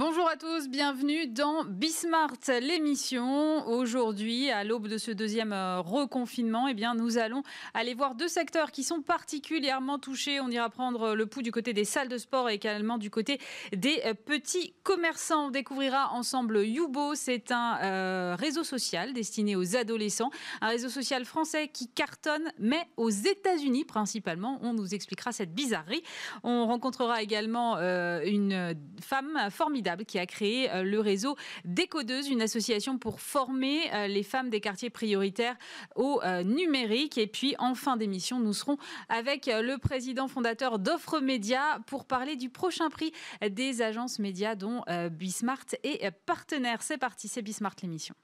[0.00, 3.68] Bonjour à tous, bienvenue dans Bismart, l'émission.
[3.68, 7.42] Aujourd'hui, à l'aube de ce deuxième euh, reconfinement, eh bien, nous allons
[7.74, 10.40] aller voir deux secteurs qui sont particulièrement touchés.
[10.40, 13.38] On ira prendre le pouls du côté des salles de sport et également du côté
[13.76, 15.48] des euh, petits commerçants.
[15.48, 17.14] On découvrira ensemble Youbo.
[17.14, 20.30] C'est un euh, réseau social destiné aux adolescents,
[20.62, 24.60] un réseau social français qui cartonne, mais aux États-Unis principalement.
[24.62, 26.02] On nous expliquera cette bizarrerie.
[26.42, 32.98] On rencontrera également une femme formidable qui a créé euh, le réseau Décodeuse, une association
[32.98, 35.56] pour former euh, les femmes des quartiers prioritaires
[35.94, 37.18] au euh, numérique.
[37.18, 38.76] Et puis en fin d'émission, nous serons
[39.08, 43.12] avec le président fondateur d'Offre Média pour parler du prochain prix
[43.48, 46.82] des agences médias dont Bismart est partenaire.
[46.82, 48.14] C'est parti, c'est Bismart l'émission.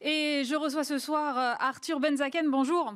[0.00, 2.50] Et je reçois ce soir Arthur Benzaken.
[2.50, 2.94] Bonjour.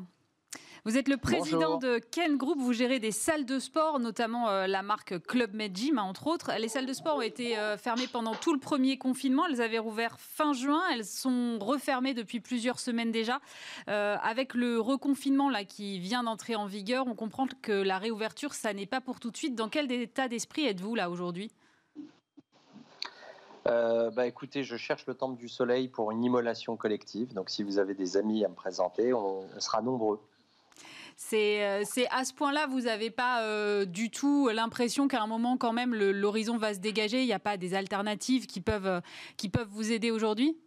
[0.84, 4.66] Vous êtes le président de Ken Group, vous gérez des salles de sport, notamment euh,
[4.66, 6.50] la marque Club Med Gym, hein, entre autres.
[6.58, 9.46] Les salles de sport ont été euh, fermées pendant tout le premier confinement.
[9.46, 10.82] Elles avaient rouvert fin juin.
[10.92, 13.40] Elles sont refermées depuis plusieurs semaines déjà.
[13.88, 18.52] Euh, avec le reconfinement là qui vient d'entrer en vigueur, on comprend que la réouverture,
[18.52, 19.54] ça n'est pas pour tout de suite.
[19.54, 21.52] Dans quel état d'esprit êtes-vous là aujourd'hui?
[23.64, 27.32] Bah écoutez, je cherche le temple du soleil pour une immolation collective.
[27.32, 30.20] Donc, si vous avez des amis à me présenter, on sera nombreux.
[31.32, 35.56] Euh, c'est à ce point-là, vous n'avez pas euh, du tout l'impression qu'à un moment,
[35.56, 37.22] quand même, l'horizon va se dégager.
[37.22, 39.00] Il n'y a pas des alternatives qui peuvent, euh,
[39.70, 40.58] vous aider aujourd'hui?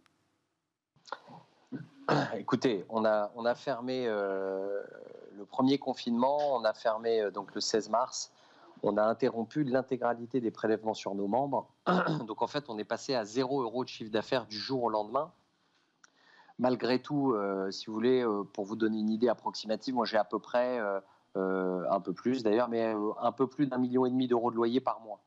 [2.38, 8.32] Écoutez, on a, fermé le premier confinement, on a fermé donc le 16 mars.
[8.84, 11.68] On a interrompu l'intégralité des prélèvements sur nos membres.
[12.28, 14.90] Donc en fait, on est passé à 0 euros de chiffre d'affaires du jour au
[14.90, 15.32] lendemain
[16.60, 20.18] malgré tout, euh, si vous voulez, euh, pour vous donner une idée approximative, moi j'ai
[20.18, 24.10] à peu près, euh, un peu plus d'ailleurs, mais un peu plus d'un million et
[24.10, 25.20] demi d'euros de loyer par mois.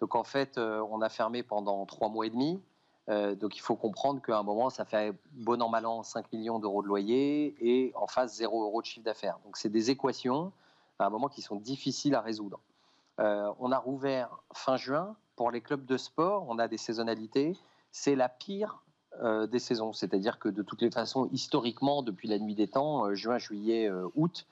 [0.00, 2.60] Donc en fait, on a fermé pendant trois mois et demi.
[3.06, 6.58] donc il faut comprendre qu'à un moment, ça fait bon an, mal an 5 millions
[6.58, 9.38] d'euros de loyer et en face 0 euros de chiffre d'affaires.
[9.44, 10.52] Donc c'est des équations
[10.98, 12.58] à un moment qui sont difficiles à résoudre.
[13.18, 15.14] on a rouvert fin juin.
[15.36, 17.56] Pour les clubs de sport, on a des saisonnalités.
[17.92, 18.83] C'est la pire
[19.22, 19.92] euh, des saisons.
[19.92, 23.88] C'est-à-dire que de toutes les façons, historiquement, depuis la nuit des temps, euh, juin, juillet,
[23.88, 24.46] euh, août,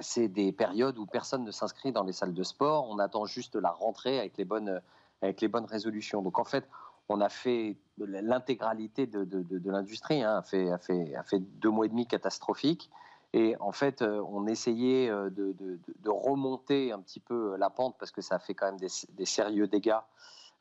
[0.00, 2.88] c'est des périodes où personne ne s'inscrit dans les salles de sport.
[2.88, 4.80] On attend juste la rentrée avec les bonnes,
[5.22, 6.22] avec les bonnes résolutions.
[6.22, 6.68] Donc en fait,
[7.08, 11.70] on a fait l'intégralité de, de, l'industrie, hein, a, fait, a, fait, a fait deux
[11.70, 12.90] mois et demi catastrophiques.
[13.32, 15.78] Et en fait, on essayait de,
[16.08, 19.26] remonter un petit peu la pente parce que ça a fait quand même des, des
[19.26, 20.00] sérieux dégâts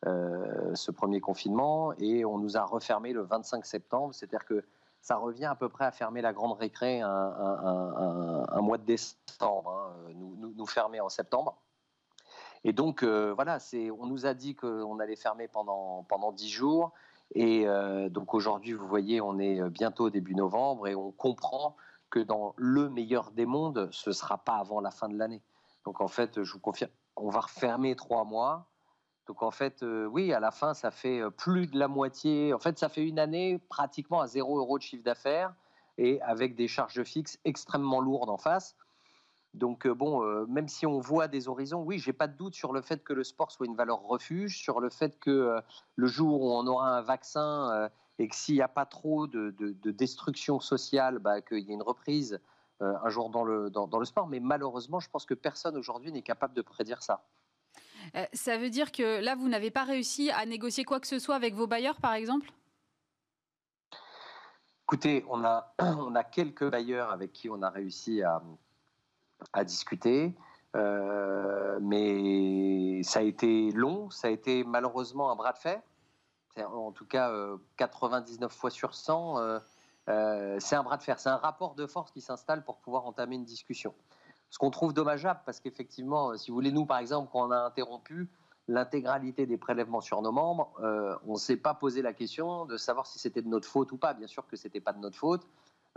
[0.04, 4.64] ce premier confinement et on nous a refermé le 25 septembre, c'est-à-dire que
[5.06, 10.14] ça revient à peu près à fermer la grande récré un, mois de décembre, hein,
[10.16, 11.62] nous, fermer en septembre.
[12.64, 13.60] Et donc euh, voilà,
[14.00, 16.92] on nous a dit qu'on allait fermer pendant pendant dix jours.
[17.36, 21.76] Et euh, donc aujourd'hui, vous voyez, on est bientôt début novembre et on comprend
[22.10, 25.44] que dans le meilleur des mondes, ce sera pas avant la fin de l'année.
[25.86, 28.68] Donc en fait, je vous confirme, on va refermer trois mois.
[29.28, 32.54] Donc en fait, euh, oui, à la fin, ça fait euh, plus de la moitié.
[32.54, 35.54] En fait, ça fait une année pratiquement à zéro euro de chiffre d'affaires
[35.98, 38.76] et avec des charges fixes extrêmement lourdes en face.
[39.54, 42.74] Donc euh, bon, même si on voit des horizons, oui, j'ai pas de doute sur
[42.74, 45.62] le fait que le sport soit une valeur refuge, sur le fait que
[45.96, 49.52] le jour où on aura un vaccin et que s'il n'y a pas trop de,
[49.92, 52.42] destruction sociale, bah, qu'il y ait une reprise
[52.82, 54.28] un jour dans le, dans le sport.
[54.28, 57.24] Mais malheureusement, je pense que personne aujourd'hui n'est capable de prédire ça.
[58.16, 61.20] Euh, ça veut dire que là, vous n'avez pas réussi à négocier quoi que ce
[61.20, 62.52] soit avec vos bailleurs, par exemple?
[64.84, 68.42] Écoutez, on a, quelques bailleurs avec qui on a réussi à,
[69.64, 70.34] discuter,
[70.76, 75.82] euh, mais ça a été long, ça a été malheureusement un bras de fer.
[76.58, 77.34] En tout cas,
[77.76, 79.60] 99 euh, fois sur 100,
[80.60, 83.36] c'est un bras de fer, c'est un rapport de force qui s'installe pour pouvoir entamer
[83.36, 83.94] une discussion.
[84.50, 87.52] Ce qu'on trouve dommageable, parce qu'effectivement, euh, si vous voulez, nous, par exemple, quand on
[87.52, 88.30] a interrompu
[88.68, 92.78] l'intégralité des prélèvements sur nos membres, euh, on ne s'est pas posé la question de
[92.78, 94.14] savoir si c'était de notre faute ou pas.
[94.14, 95.46] Bien sûr que ce n'était pas de notre faute.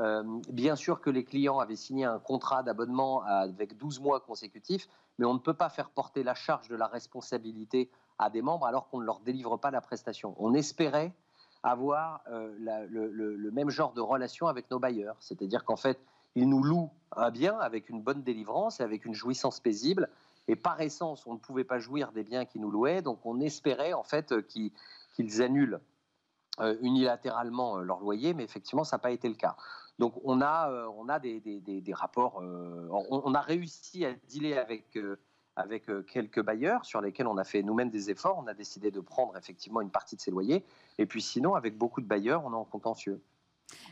[0.00, 4.88] Euh, bien sûr que les clients avaient signé un contrat d'abonnement avec 12 mois consécutifs,
[5.18, 8.66] mais on ne peut pas faire porter la charge de la responsabilité à des membres
[8.66, 10.36] alors qu'on ne leur délivre pas la prestation.
[10.38, 11.12] On espérait
[11.64, 15.98] avoir le, le, même genre de relation avec nos bailleurs, c'est-à-dire qu'en fait,
[16.38, 20.08] il nous loue un bien avec une bonne délivrance et avec une jouissance paisible.
[20.46, 23.40] et par essence, on ne pouvait pas jouir des biens qu'ils nous louaient, donc on
[23.40, 25.80] espérait en fait qu'ils annulent
[26.80, 29.56] unilatéralement leur loyer, mais effectivement, ça n'a pas été le cas.
[29.98, 34.96] Donc on a, des, rapports, on, a réussi à dealer avec
[35.58, 38.38] avec euh, quelques bailleurs sur lesquels on a fait nous-mêmes des efforts.
[38.38, 40.64] On a décidé de prendre effectivement une partie de ces loyers.
[40.98, 43.20] Et puis sinon, avec beaucoup de bailleurs, on est en contentieux.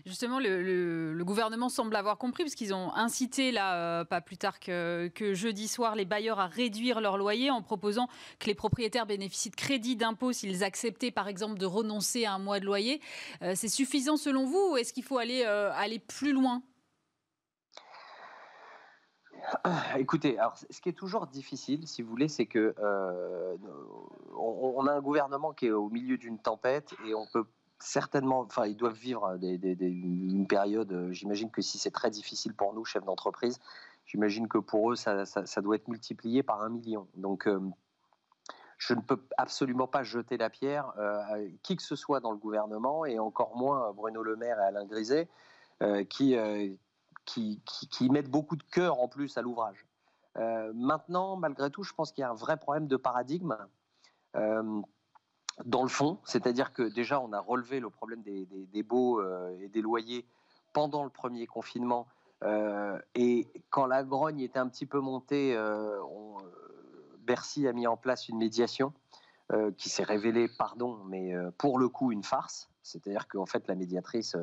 [0.04, 4.60] Justement, le, gouvernement semble avoir compris, parce qu'ils ont incité, là, euh, pas plus tard
[4.60, 8.08] que, jeudi soir, les bailleurs à réduire leur loyer en proposant
[8.38, 12.38] que les propriétaires bénéficient de crédits d'impôt s'ils acceptaient, par exemple, de renoncer à un
[12.38, 13.00] mois de loyer.
[13.42, 16.62] Euh, c'est suffisant selon vous ou est-ce qu'il faut aller, aller plus loin?
[19.98, 23.56] Écoutez, alors ce qui est toujours difficile, si vous voulez, c'est que euh,
[24.36, 27.44] on, a un gouvernement qui est au milieu d'une tempête et on peut
[27.78, 30.92] certainement, enfin, ils doivent vivre une période.
[30.92, 33.60] Euh, j'imagine que si c'est très difficile pour nous, chefs d'entreprise,
[34.06, 35.24] j'imagine que pour eux, ça,
[35.62, 37.06] doit être multiplié par un million.
[37.16, 37.60] Donc, euh,
[38.78, 42.36] je ne peux absolument pas jeter la pierre à qui que ce soit dans le
[42.36, 45.28] gouvernement et encore moins Bruno Le Maire et Alain Griset,
[46.10, 46.36] qui
[47.26, 49.86] qui, mettent beaucoup de cœur en plus à l'ouvrage.
[50.36, 53.56] Euh, maintenant, malgré tout, je pense qu'il y a un vrai problème de paradigme
[54.36, 54.82] euh,
[55.64, 59.56] dans le fond, c'est-à-dire que déjà, on a relevé le problème des, des, baux euh,
[59.60, 60.26] et des loyers
[60.72, 62.06] pendant le premier confinement.
[63.14, 65.56] et quand la grogne était un petit peu montée,
[67.20, 68.92] Bercy a mis en place une médiation
[69.78, 72.68] qui s'est révélée, pardon, mais pour le coup, une farce.
[72.82, 74.36] C'est-à-dire qu'en fait, la médiatrice,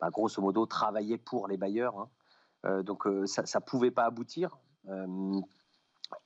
[0.00, 1.98] bah, grosso modo, travaillait pour les bailleurs.
[1.98, 2.08] Hein.
[2.66, 4.58] Euh, donc euh, ça ne pouvait pas aboutir.
[4.88, 5.40] Euh,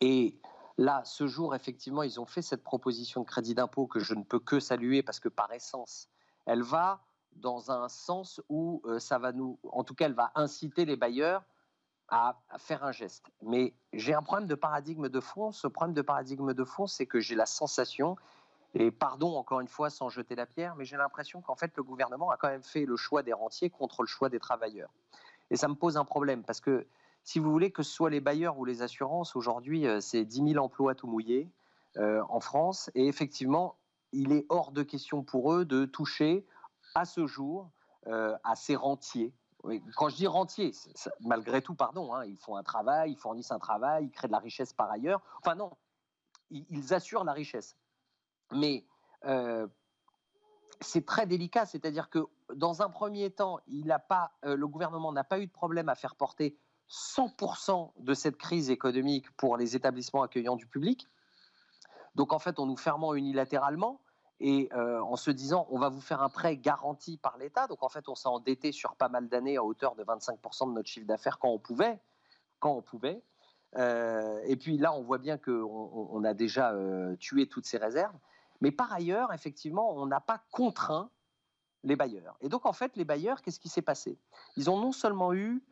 [0.00, 0.38] et
[0.78, 4.22] là, ce jour, effectivement, ils ont fait cette proposition de crédit d'impôt que je ne
[4.22, 6.08] peux que saluer parce que par essence,
[6.46, 7.02] elle va
[7.32, 11.44] dans un sens où ça va nous, en tout cas, elle va inciter les bailleurs
[12.08, 13.30] à, faire un geste.
[13.42, 15.52] Mais j'ai un problème de paradigme de fond.
[15.52, 18.16] Ce problème de paradigme de fond, c'est que j'ai la sensation,
[18.74, 21.82] et pardon encore une fois sans jeter la pierre, mais j'ai l'impression qu'en fait le
[21.82, 24.90] gouvernement a quand même fait le choix des rentiers contre le choix des travailleurs.
[25.50, 26.86] Et ça me pose un problème parce que
[27.28, 30.52] si vous voulez que ce soit les bailleurs ou les assurances, aujourd'hui, euh, c'est 10
[30.52, 31.52] 000 emplois tout mouillés
[31.98, 32.90] euh, en France.
[32.94, 33.76] Et effectivement,
[34.12, 36.46] il est hors de question pour eux de toucher
[36.94, 37.70] à ce jour
[38.06, 39.34] euh, à ces rentiers.
[39.94, 40.72] Quand je dis rentiers,
[41.20, 44.32] malgré tout, pardon, hein, ils font un travail, ils fournissent un travail, ils créent de
[44.32, 45.20] la richesse par ailleurs.
[45.42, 45.72] Enfin non,
[46.48, 47.76] ils, assurent la richesse.
[48.52, 48.86] Mais
[50.80, 55.52] c'est très délicat, c'est-à-dire que dans un premier temps, le gouvernement n'a pas eu de
[55.52, 56.56] problème à faire porter
[56.90, 61.06] 100% de cette crise économique pour les établissements accueillants du public.
[62.14, 64.00] Donc en fait, en nous fermant unilatéralement
[64.40, 67.66] et euh, en se disant on va vous faire un prêt garanti par l'État.
[67.66, 70.72] Donc en fait, on s'est endetté sur pas mal d'années à hauteur de 25% de
[70.72, 72.00] notre chiffre d'affaires quand on pouvait,
[72.58, 73.22] quand on pouvait.
[73.76, 76.74] Euh, et puis là, on voit bien qu'on on a déjà
[77.20, 78.16] tué toutes ces réserves.
[78.60, 81.10] Mais par ailleurs, effectivement, on n'a pas contraint
[81.84, 82.36] les bailleurs.
[82.40, 84.18] Et donc, en fait, les bailleurs, qu'est-ce qui s'est passé?
[84.56, 85.62] Ils ont non seulement eu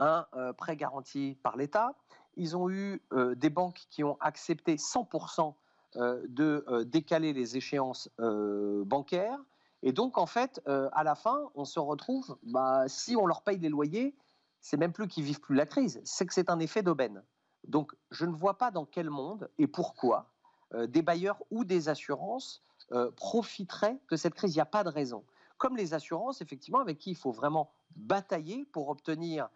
[0.00, 1.94] un euh, prêt garanti par l'État,
[2.36, 5.54] ils ont eu euh, des banques qui ont accepté 100%
[5.96, 9.38] euh, de décaler les échéances bancaires.
[9.82, 13.58] Et donc, en fait, à la fin, on se retrouve, bah, si on leur paye
[13.58, 14.14] les loyers,
[14.60, 17.22] c'est même plus qu'ils vivent plus la crise, c'est que c'est un effet d'aubaine.
[17.66, 20.30] Donc, je ne vois pas dans quel monde et pourquoi
[20.86, 22.62] des bailleurs ou des assurances
[23.16, 24.52] profiteraient de cette crise.
[24.54, 25.24] Il n'y a pas de raison.
[25.56, 29.48] Comme les assurances, effectivement, avec qui il faut vraiment batailler pour obtenir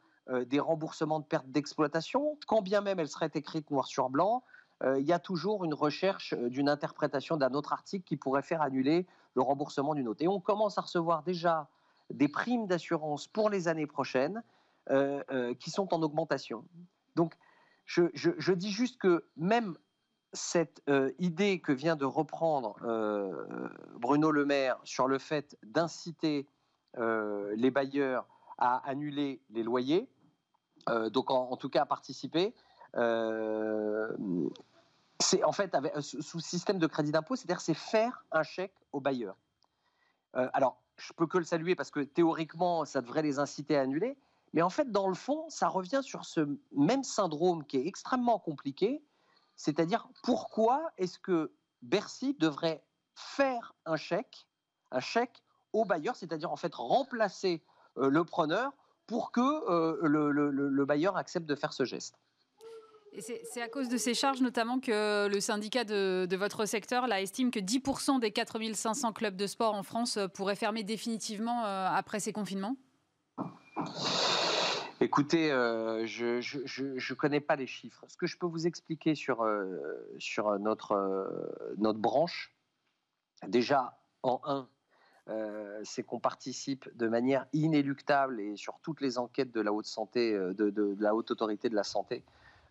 [0.46, 4.42] des remboursements de pertes d'exploitation, quand bien même elles seraient écrites noir sur blanc,
[4.82, 9.06] il y a toujours une recherche d'une interprétation d'un autre article qui pourrait faire annuler
[9.34, 10.22] le remboursement d'une autre.
[10.22, 11.68] Et on commence à recevoir déjà
[12.10, 14.42] des primes d'assurance pour les années prochaines
[14.88, 16.64] qui sont en augmentation.
[17.16, 17.34] Donc,
[17.86, 19.76] je, dis juste que même
[20.32, 26.48] cette euh, idée que vient de reprendre euh, Bruno Le Maire sur le fait d'inciter
[26.98, 28.26] euh, les bailleurs
[28.58, 30.08] à annuler les loyers,
[31.10, 32.54] donc en, tout cas à participer,
[35.20, 39.36] c'est en fait sous système de crédit d'impôt, c'est-à-dire c'est faire un chèque aux bailleurs.
[40.32, 44.16] alors, je peux que le saluer parce que théoriquement, ça devrait les inciter à annuler,
[44.52, 48.38] mais en fait, dans le fond, ça revient sur ce même syndrome qui est extrêmement
[48.38, 49.02] compliqué,
[49.56, 54.46] c'est-à-dire, pourquoi est-ce que Bercy devrait faire un chèque,
[54.90, 57.64] un chèque au bailleur, c'est-à-dire en fait remplacer
[57.98, 58.72] euh, le preneur
[59.06, 62.16] pour que euh, le, bailleur accepte de faire ce geste
[63.20, 67.52] c'est à cause de ces charges notamment que le syndicat de, votre secteur là, estime
[67.52, 72.32] que 10% des 4500 clubs de sport en France euh, pourraient fermer définitivement après ces
[72.32, 72.76] confinements?
[75.00, 76.38] Écoutez, euh, je
[76.82, 78.04] ne connais pas les chiffres.
[78.08, 79.76] Ce que je peux vous expliquer sur, euh,
[80.18, 82.56] sur notre, euh, notre branche,
[83.49, 84.68] déjà en un,
[85.84, 90.32] c'est qu'on participe de manière inéluctable et sur toutes les enquêtes de la haute santé,
[90.32, 92.22] de, de, la haute autorité de la santé,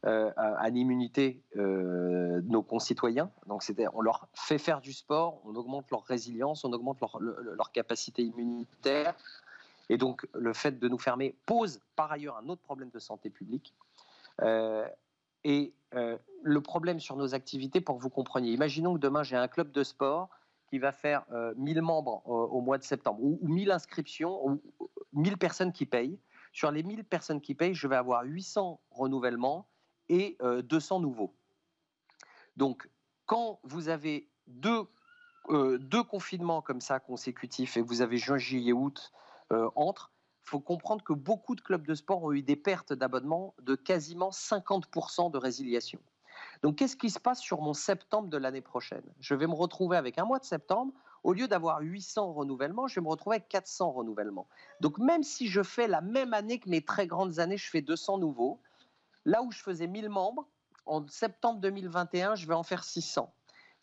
[0.03, 3.31] à, l'immunité de nos concitoyens.
[3.48, 7.72] Donc, on leur fait faire du sport, on augmente leur résilience, on augmente leur, leur
[7.72, 9.15] capacité immunitaire,
[9.89, 13.29] et donc, le fait de nous fermer pose par ailleurs un autre problème de santé
[13.29, 13.74] publique.
[14.41, 14.88] Euh,
[15.43, 19.36] et euh, le problème sur nos activités, pour que vous compreniez, imaginons que demain j'ai
[19.36, 20.29] un club de sport
[20.74, 21.24] qui va faire
[21.56, 24.60] 1000 euh, membres au mois de septembre, ou, 1000 inscriptions, ou
[25.13, 26.18] 1000 personnes qui payent.
[26.51, 29.68] Sur les 1000 personnes qui payent, je vais avoir 800 renouvellements
[30.10, 31.36] et 200 nouveaux.
[32.58, 32.89] Donc,
[33.27, 34.88] quand vous avez deux,
[35.51, 39.12] deux confinements comme ça consécutifs et vous avez juin, juillet, août,
[39.51, 40.12] euh, entre.
[40.48, 43.75] Il faut comprendre que beaucoup de clubs de sport ont eu des pertes d'abonnement de
[43.75, 46.00] quasiment 50% de résiliation.
[46.63, 49.03] Donc, qu'est-ce qui se passe sur mon septembre de l'année prochaine?
[49.20, 50.93] Je vais me retrouver avec un mois de septembre,
[51.24, 54.48] au lieu d'avoir 800 renouvellements, je vais me retrouver avec 400 renouvellements.
[54.79, 57.82] Donc, même si je fais la même année que mes très grandes années, je fais
[57.82, 58.62] 200 nouveaux,
[59.25, 60.48] là où je faisais 1000 membres,
[60.86, 63.34] en septembre 2021, je vais en faire 600.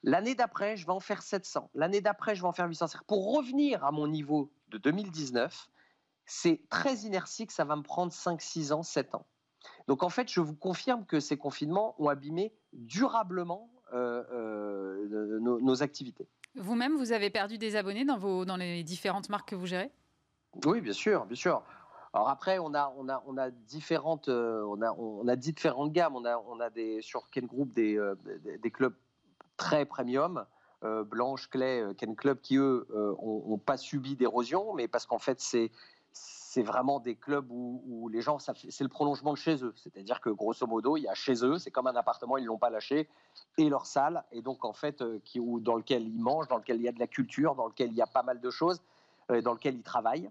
[0.02, 1.70] L'année d'après, je vais en faire 700.
[1.75, 2.87] L'année d'après, je vais en faire 800.
[3.06, 5.68] Pour revenir à mon niveau de 2019,
[6.25, 9.26] c'est très inertique, ça va me prendre 5, 6 ans, 7 ans.
[9.90, 15.82] Donc en fait, je vous confirme que ces confinements ont abîmé durablement euh, euh, nos,
[15.82, 16.28] activités.
[16.54, 19.90] Vous-même, vous avez perdu des abonnés dans, vos, dans les différentes marques que vous gérez?
[20.64, 21.64] Oui, bien sûr, bien sûr.
[22.12, 25.90] Alors après, on a, on a, on a différentes, euh, on a, on a différentes
[25.90, 26.14] gammes.
[26.14, 28.00] On a, on a des, sur Ken Group des,
[28.62, 28.94] des clubs
[29.56, 30.47] très premium,
[30.82, 35.73] Blanche, Clay, Ken Club, qui eux n'ont pas subi d'érosion, mais parce qu'en fait c'est
[36.50, 39.73] c'est vraiment des clubs où, les gens, c'est le prolongement de chez eux.
[39.76, 42.59] C'est-à-dire que grosso modo, il y a chez eux, c'est comme un appartement, ils l'ont
[42.59, 43.09] pas lâché,
[43.57, 46.83] et leur salle, et donc en fait, qui, dans lequel ils mangent, dans lequel il
[46.83, 48.83] y a de la culture, dans lequel il y a pas mal de choses,
[49.28, 50.28] dans lequel ils travaillent.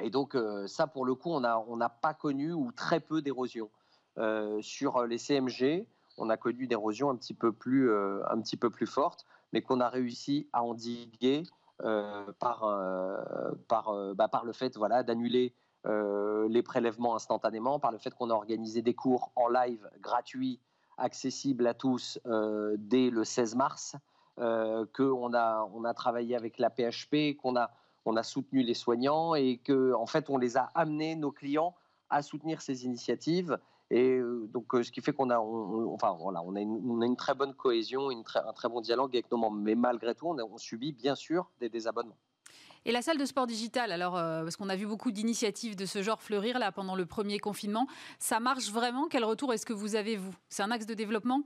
[0.00, 3.70] Et donc ça, pour le coup, on n'a pas connu ou très peu d'érosion.
[4.60, 8.56] sur les CMG, on a connu une érosion un petit peu plus, euh, un petit
[8.56, 14.44] peu plus forte, mais qu'on a réussi à endiguer euh, par, euh, par, bah, par
[14.44, 15.54] le fait voilà, d'annuler
[15.84, 20.60] les prélèvements instantanément, par le fait qu'on a organisé des cours en live gratuits,
[20.98, 22.18] accessibles à tous
[22.76, 23.96] dès le 16 mars,
[24.36, 27.70] qu'on a, on a travaillé avec la PHP, qu'on a,
[28.04, 31.74] on a soutenu les soignants et que en fait, on les a amenés, nos clients,
[32.10, 33.58] à soutenir ces initiatives
[33.90, 34.20] et
[34.52, 37.54] donc, ce qui fait qu'on a, enfin voilà, on a, une, a une très bonne
[37.54, 39.56] cohésion, une un très bon dialogue avec nos membres.
[39.56, 42.18] Mais malgré tout, on, subit bien sûr des désabonnements.
[42.84, 46.02] Et la salle de sport digital, alors, parce qu'on a vu beaucoup d'initiatives de ce
[46.02, 47.86] genre fleurir là pendant le premier confinement,
[48.18, 49.08] ça marche vraiment?
[49.08, 50.34] Quel retour est-ce que vous avez, vous?
[50.48, 51.42] C'est un axe de développement?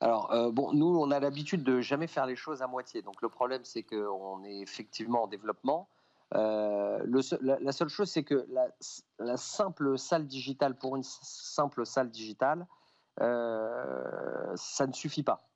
[0.00, 3.02] Alors, bon, nous, on a l'habitude de jamais faire les choses à moitié.
[3.02, 5.88] Donc, le problème, c'est qu'on est effectivement en développement.
[6.34, 8.46] Euh, la, seule chose, c'est que
[9.18, 12.66] la, simple salle digitale pour une simple salle digitale,
[13.20, 15.48] euh, ça ne suffit pas.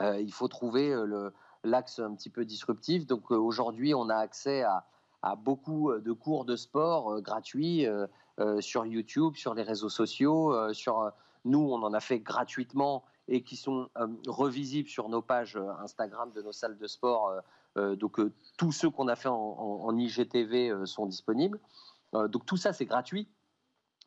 [0.00, 0.94] Euh, il faut trouver
[1.64, 3.06] l'axe un petit peu disruptif.
[3.06, 4.84] Donc aujourd'hui, on a accès à,
[5.38, 7.84] beaucoup de cours de sport gratuits
[8.60, 10.72] sur YouTube, sur les réseaux sociaux.
[10.72, 11.10] sur,
[11.44, 13.88] nous, on en a fait gratuitement et qui sont
[14.28, 17.32] revisibles sur nos pages Instagram de nos salles de sport
[17.76, 21.60] donc euh, tous ceux qu'on a fait en, IGTV euh, sont disponibles.
[22.12, 23.28] donc tout ça, c'est gratuit.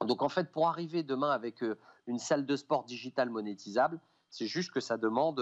[0.06, 1.64] Donc en fait, pour arriver demain avec
[2.08, 4.00] une salle de sport digitale monétisable,
[4.30, 5.42] c'est juste que ça demande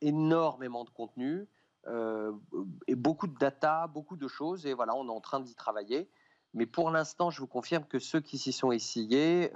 [0.00, 1.48] énormément de contenu
[2.86, 4.66] et beaucoup de data, beaucoup de choses.
[4.66, 6.10] Et voilà, on est en train d'y travailler.
[6.52, 9.50] Mais pour l'instant, je vous confirme que ceux qui s'y sont essayés,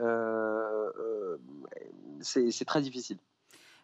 [2.23, 3.19] c'est très difficile.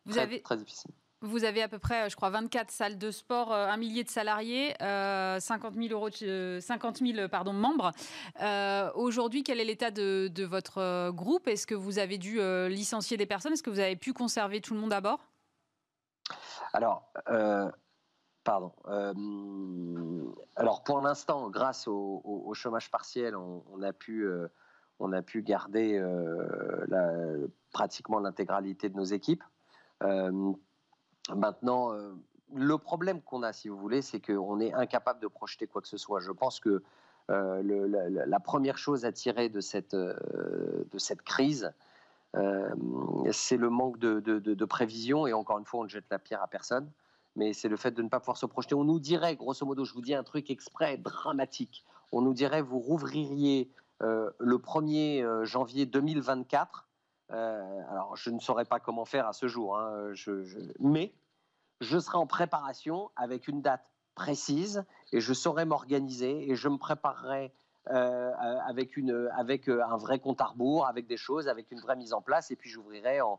[0.07, 0.91] Vous avez très difficile.
[1.23, 4.09] Vous avez à peu près, je crois, 24 salles de sport, euh, un millier de
[4.09, 7.93] salariés, 50 000, euros 50 000 pardon, membres.
[8.41, 11.47] Euh, aujourd'hui, quel est l'état de, votre euh, groupe?
[11.47, 13.53] Est-ce que vous avez dû licencier des personnes?
[13.53, 15.21] Est-ce que vous avez pu conserver tout le monde à bord?
[16.73, 17.13] Alors,
[18.43, 18.73] pardon.
[20.57, 24.27] alors, pour l'instant, grâce au, chômage partiel, on, a pu
[24.99, 26.03] on a pu garder
[27.73, 29.45] pratiquement l'intégralité de nos équipes.
[31.29, 32.13] Maintenant, euh,
[32.55, 35.89] le problème qu'on a, si vous voulez, c'est qu'on est incapable de projeter quoi que
[35.89, 36.21] ce soit.
[36.21, 36.83] Je pense que
[37.31, 41.73] euh, la, première chose à tirer de cette, euh, de cette crise,
[43.33, 45.27] c'est le manque de, de, prévision.
[45.27, 46.91] Et encore une fois, on ne jette la pierre à personne.
[47.37, 48.75] Mais c'est le fait de ne pas pouvoir se projeter.
[48.75, 51.85] On nous dirait, grosso modo, je vous dis un truc exprès dramatique.
[52.13, 56.89] On nous dirait, vous rouvririez le 1er janvier 2024.
[57.31, 60.13] Alors, je ne saurais pas comment faire à ce jour, hein,
[60.79, 61.15] mais
[61.81, 63.85] je serai en préparation avec une date
[64.15, 67.53] précise et je saurai m'organiser et je me préparerai
[67.87, 72.13] avec, une, avec un vrai compte à rebours, avec des choses, avec une vraie mise
[72.13, 73.39] en place et puis j'ouvrirai en,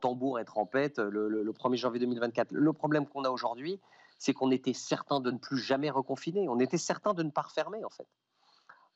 [0.00, 2.52] tambour et trompette le, le 1er janvier 2024.
[2.52, 3.80] Le problème qu'on a aujourd'hui,
[4.22, 6.48] c'est qu'on était certain de ne plus jamais reconfiner.
[6.48, 8.06] On était certain de ne pas refermer, en fait.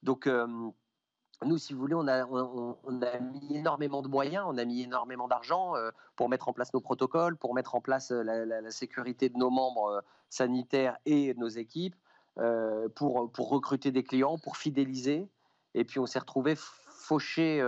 [0.05, 0.47] Donc, euh,
[1.45, 5.77] nous, si vous voulez, on a, mis énormément de moyens, on a mis énormément d'argent
[5.77, 9.37] euh, pour mettre en place nos protocoles, pour mettre en place euh, la, sécurité de
[9.37, 11.97] nos membres sanitaires et de nos équipes,
[12.95, 15.29] pour, recruter des clients, pour fidéliser.
[15.75, 17.67] Et puis, on s'est retrouvé fauché,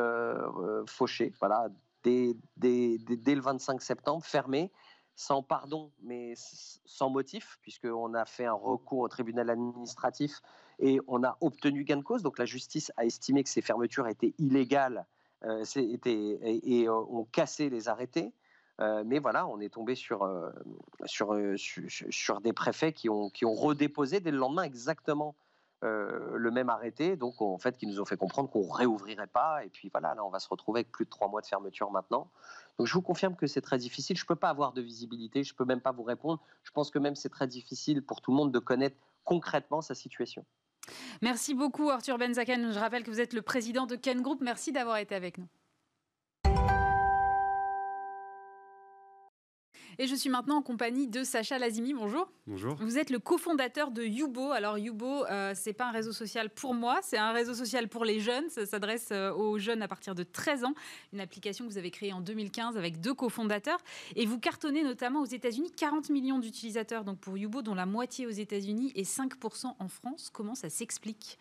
[0.87, 1.69] fauché, voilà,
[2.03, 4.71] dès, dès, dès, le 25 septembre, fermé
[5.19, 10.41] sans pardon, mais sans motif, puisqu'on a fait un recours au tribunal administratif
[10.79, 12.23] et on a obtenu gain de cause.
[12.23, 15.07] Donc la justice a estimé que ces fermetures étaient illégales
[15.45, 18.33] euh, et, euh, ont cassé les arrêtés.
[18.81, 20.25] Euh, mais voilà, on est tombé sur,
[21.05, 25.35] sur, sur, des préfets qui ont, qui ont redéposé dès le lendemain exactement
[25.82, 29.64] le même arrêté, donc en fait qui nous ont fait comprendre qu'on réouvrirait pas.
[29.64, 31.90] Et puis voilà, là on va se retrouver avec plus de trois mois de fermeture
[31.90, 32.30] maintenant.
[32.78, 34.16] Donc je vous confirme que c'est très difficile.
[34.16, 36.40] Je peux pas avoir de visibilité, je peux même pas vous répondre.
[36.62, 39.94] Je pense que même c'est très difficile pour tout le monde de connaître concrètement sa
[39.94, 40.44] situation.
[41.23, 42.73] Merci beaucoup Arthur Benzaken.
[42.73, 44.40] Je rappelle que vous êtes le président de Ken Group.
[44.40, 45.49] Merci d'avoir été avec nous.
[50.00, 51.93] Et je suis maintenant en compagnie de Sacha Lazimi.
[51.93, 52.31] Bonjour.
[52.47, 52.76] Bonjour.
[52.76, 54.52] Vous êtes le cofondateur de Yubo.
[54.52, 58.05] Alors Yubo, euh, c'est pas un réseau social pour moi, c'est un réseau social pour
[58.05, 58.49] les jeunes.
[58.49, 60.75] Ça s'adresse euh, aux jeunes à partir de 13 ans.
[61.12, 63.81] Une application que vous avez créée en 2015 avec deux cofondateurs.
[64.14, 68.28] Et vous cartonnez notamment aux États-Unis 40 millions d'utilisateurs donc pour Yubo, dont la moitié
[68.28, 70.31] aux États-Unis et 5% en France.
[70.33, 71.40] Comment ça s'explique?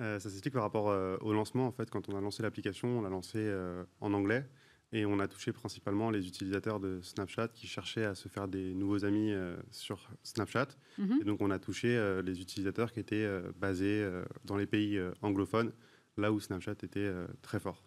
[0.00, 0.86] Euh, Ça s'explique par rapport
[1.20, 1.66] au lancement.
[1.66, 3.54] En fait, quand on a lancé l'application, on l'a lancé
[4.00, 4.46] en anglais.
[4.92, 8.72] Et on a touché principalement les utilisateurs de Snapchat qui cherchaient à se faire des
[8.74, 10.68] nouveaux amis euh, sur Snapchat.
[10.98, 11.18] Mhm.
[11.20, 14.06] Et donc on a touché euh, les utilisateurs qui étaient euh, basés
[14.44, 15.72] dans les pays anglophones,
[16.16, 17.82] là où Snapchat était très fort.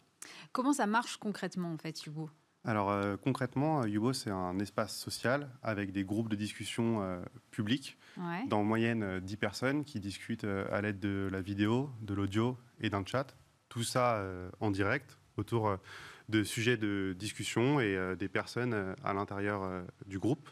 [0.52, 2.30] Comment ça marche concrètement en fait, Yubo
[2.66, 7.98] alors concrètement, Yubo, c'est un espace social avec des groupes de discussion publics,
[8.48, 13.06] dans moyenne 10 personnes qui discutent à l'aide de la vidéo, de l'audio et d'un
[13.06, 13.34] chat.
[13.70, 14.22] Tout ça
[14.60, 15.80] en direct autour
[16.30, 20.48] de sujets de discussion et euh, des personnes euh, à l'intérieur euh, du groupe.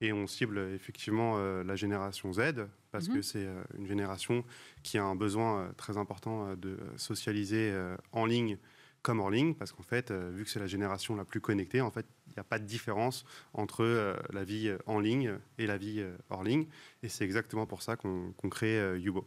[0.00, 3.14] Et on cible effectivement la génération Z, parce mhm.
[3.14, 3.46] que c'est
[3.78, 4.44] une génération
[4.82, 7.72] qui a un besoin très important de socialiser
[8.10, 8.58] en ligne
[9.02, 11.90] comme hors ligne, parce qu'en fait, vu que c'est la génération la plus connectée, en
[11.90, 16.04] fait, il n'y a pas de différence entre la vie en ligne et la vie
[16.30, 16.66] hors ligne.
[17.02, 19.26] Et c'est exactement pour ça qu'on crée Yubo.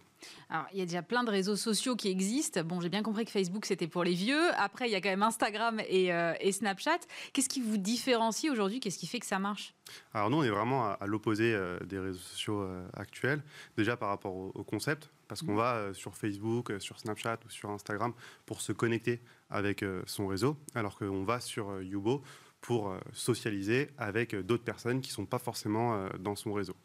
[0.49, 2.63] Alors, il y a déjà plein de réseaux sociaux qui existent.
[2.63, 4.51] Bon, j'ai bien compris que Facebook, c'était pour les vieux.
[4.57, 6.99] Après, il y a quand même Instagram et, euh, Snapchat.
[7.33, 8.79] Qu'est-ce qui vous différencie aujourd'hui?
[8.79, 9.73] Qu'est-ce qui fait que ça marche?
[10.13, 13.43] Alors, nous, on est vraiment à, l'opposé euh, des réseaux sociaux euh, actuels.
[13.77, 15.57] Déjà par rapport au, concept, parce qu'on mmh.
[15.57, 18.13] va sur Facebook, sur Snapchat ou sur Instagram
[18.45, 22.23] pour se connecter avec son réseau, alors qu'on va sur Yubo
[22.65, 26.51] pour euh, socialiser avec euh, d'autres personnes qui ne sont pas forcément euh, dans son
[26.51, 26.75] réseau.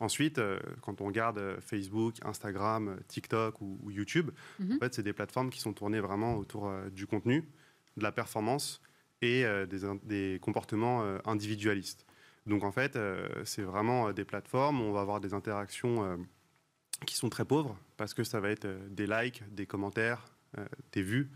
[0.00, 0.40] Ensuite,
[0.80, 4.76] quand on regarde Facebook, Instagram, TikTok ou, YouTube, mhm.
[4.76, 7.48] en fait, c'est des plateformes qui sont tournées vraiment autour du contenu,
[7.96, 8.80] de la performance
[9.22, 9.44] et
[10.04, 12.06] des, comportements individualistes.
[12.46, 12.96] Donc en fait,
[13.44, 16.24] c'est vraiment des plateformes où on va avoir des interactions
[17.04, 20.24] qui sont très pauvres parce que ça va être des likes, des commentaires,
[20.92, 21.28] des vues.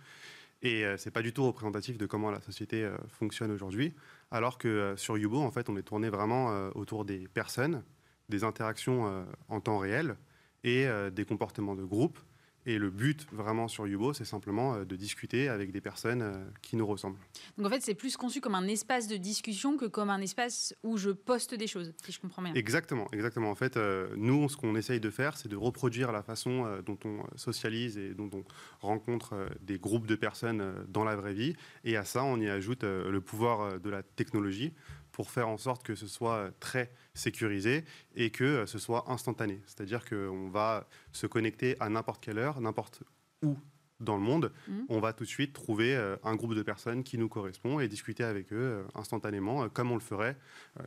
[0.63, 3.95] Et euh, c'est pas du tout représentatif de comment la société euh, fonctionne aujourd'hui.
[4.31, 7.83] Alors que euh, sur Yubo, en fait, on est tourné vraiment autour des personnes,
[8.29, 10.17] des interactions en temps réel
[10.65, 12.19] et des comportements de groupe
[12.65, 16.45] et le but vraiment sur Yubo, c'est simplement euh, de discuter avec des personnes euh,
[16.61, 17.19] qui nous ressemblent.
[17.59, 20.75] Donc en fait, c'est plus conçu comme un espace de discussion que comme un espace
[20.83, 22.55] où je poste des choses, si je comprends bien.
[22.55, 23.51] Exactement, exactement.
[23.51, 26.99] En fait, euh, nous, ce qu'on essaye de faire, c'est de reproduire la façon dont
[27.05, 28.45] on socialise et dont on
[28.81, 31.55] rencontre des groupes de personnes dans la vraie vie.
[31.85, 34.73] Et à ça, on y ajoute le pouvoir de la technologie
[35.13, 39.61] pour faire en sorte que ce soit très sécurisé et que ce soit instantané.
[39.67, 43.03] C'est-à-dire qu'on va se connecter à n'importe quelle heure, n'importe
[43.43, 43.57] où
[44.03, 44.81] dans le monde, mmh.
[44.89, 47.89] on va tout de suite trouver euh, un groupe de personnes qui nous correspond et
[47.89, 50.37] discuter avec eux euh, instantanément, euh, comme on le ferait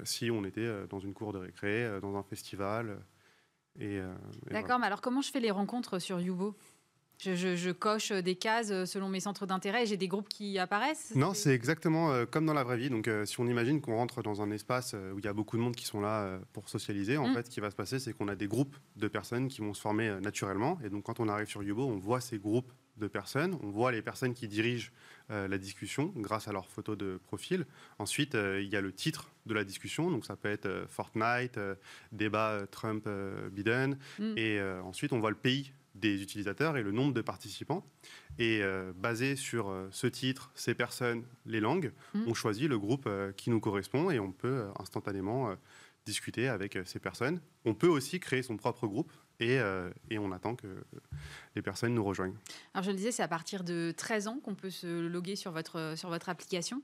[0.03, 2.99] si on était dans une cour de récré, dans un festival.
[4.49, 6.55] D'accord, mais alors comment je fais les rencontres sur Yubo?
[7.19, 11.33] Je, coche des cases selon mes centres d'intérêt et j'ai des groupes qui apparaissent Non,
[11.33, 12.89] c'est exactement euh, comme dans la vraie vie.
[12.89, 15.33] Donc, euh, si on imagine qu'on rentre dans un espace euh, où il y a
[15.33, 17.33] beaucoup de monde qui sont là pour socialiser, en mm.
[17.33, 19.73] fait, ce qui va se passer, c'est qu'on a des groupes de personnes qui vont
[19.73, 20.77] se former naturellement.
[20.83, 23.91] Et donc, quand on arrive sur Yubo, on voit ces groupes de personnes, on voit
[23.91, 24.91] les personnes qui dirigent
[25.29, 27.65] la discussion grâce à leur photo de profil.
[27.99, 31.59] Ensuite, il y a le titre de la discussion, donc ça peut être Fortnite,
[32.13, 33.97] débat Trump-Biden.
[34.17, 34.37] Mm.
[34.37, 37.85] Et ensuite, on voit le pays des utilisateurs et le nombre de participants.
[38.37, 42.23] Et euh, basé sur euh, ce titre, ces personnes, les langues, mmh.
[42.27, 45.55] on choisit le groupe euh, qui nous correspond et on peut instantanément
[46.05, 47.41] discuter avec ces personnes.
[47.63, 49.57] On peut aussi créer son propre groupe et,
[50.09, 50.67] et, on attend que
[51.55, 52.35] les personnes nous rejoignent.
[52.73, 55.51] Alors je le disais, c'est à partir de 13 ans qu'on peut se loguer sur
[55.51, 56.81] votre, sur votre application.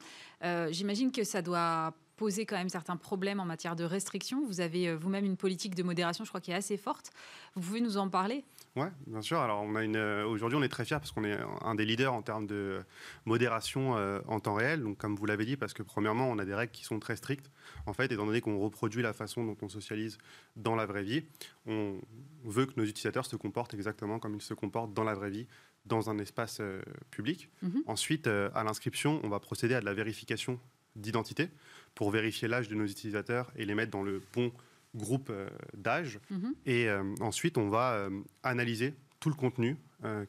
[0.69, 4.45] J'imagine que ça doit poser quand même certains problèmes en matière de restrictions.
[4.45, 7.09] Vous avez vous-même une politique de modération, je crois, qui est assez forte.
[7.55, 8.45] Vous pouvez nous en parler?
[8.75, 9.39] Oui, bien sûr.
[9.39, 11.83] Alors, on a une, euh, aujourd'hui, on est très fiers parce qu'on est un des
[11.83, 12.83] leaders en termes de
[13.25, 14.81] modération euh, en temps réel.
[14.81, 17.17] Donc, comme vous l'avez dit, parce que premièrement, on a des règles qui sont très
[17.17, 17.49] strictes.
[17.85, 20.19] En fait, étant donné qu'on reproduit la façon dont on socialise
[20.55, 21.23] dans la vraie vie,
[21.65, 21.99] on
[22.45, 25.47] veut que nos utilisateurs se comportent exactement comme ils se comportent dans la vraie vie,
[25.85, 27.49] dans un espace euh, public.
[27.61, 27.83] Mhm.
[27.87, 30.59] Ensuite, à l'inscription, on va procéder à de la vérification
[30.95, 31.49] d'identité
[31.95, 34.51] pour vérifier l'âge de nos utilisateurs et les mettre dans le bon
[34.95, 36.19] groupe euh, d'âge.
[36.29, 36.55] Mhm.
[36.65, 39.77] Et euh, ensuite, on va euh, analyser tout le contenu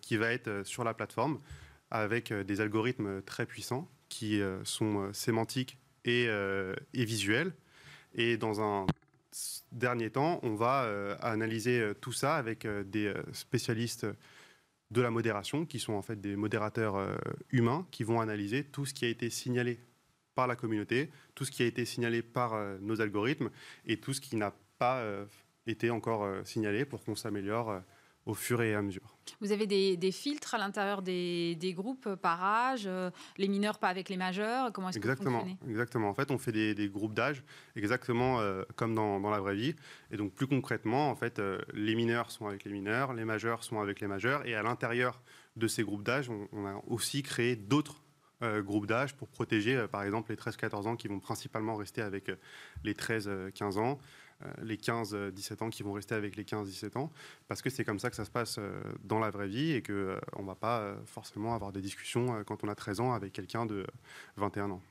[0.02, 1.40] qui va être sur la plateforme
[1.90, 7.54] avec des algorithmes très puissants qui sont sémantiques et, et, visuels.
[8.14, 8.84] Et dans un
[9.72, 14.06] dernier temps, on va analyser tout ça avec des spécialistes
[14.90, 17.16] de la modération, qui sont en fait des modérateurs
[17.50, 19.78] humains, qui vont analyser tout ce qui a été signalé
[20.34, 23.50] par la communauté, tout ce qui a été signalé par euh, nos algorithmes
[23.86, 25.24] et tout ce qui n'a pas euh,
[25.66, 27.80] été encore euh, signalé pour qu'on s'améliore
[28.26, 29.16] au fur et à mesure.
[29.40, 32.88] Vous avez des, filtres à l'intérieur des, groupes par âge,
[33.38, 36.08] les mineurs pas avec les majeurs Comment est-ce exactement, Exactement.
[36.08, 37.42] En fait, on fait des, groupes d'âge
[37.74, 38.40] exactement
[38.76, 39.74] comme dans, la vraie vie.
[40.10, 41.40] Et donc, plus concrètement, en fait,
[41.74, 44.46] les mineurs sont avec les mineurs, les majeurs sont avec les majeurs.
[44.46, 45.20] Et à l'intérieur
[45.56, 48.02] de ces groupes d'âge, on, a aussi créé d'autres
[48.42, 52.02] euh, groupe d'âge pour protéger, euh, par exemple, les 13-14 ans qui vont principalement rester
[52.02, 52.36] avec euh,
[52.82, 54.00] les 13-15 ans,
[54.62, 57.10] les 15-17 ans qui vont rester avec les 15-17 ans,
[57.48, 58.58] parce que c'est comme ça que ça se passe
[59.04, 62.64] dans la vraie vie et qu'on on ne va pas forcément avoir des discussions quand
[62.64, 63.86] on a 13 ans avec quelqu'un de
[64.36, 64.82] 21 ans.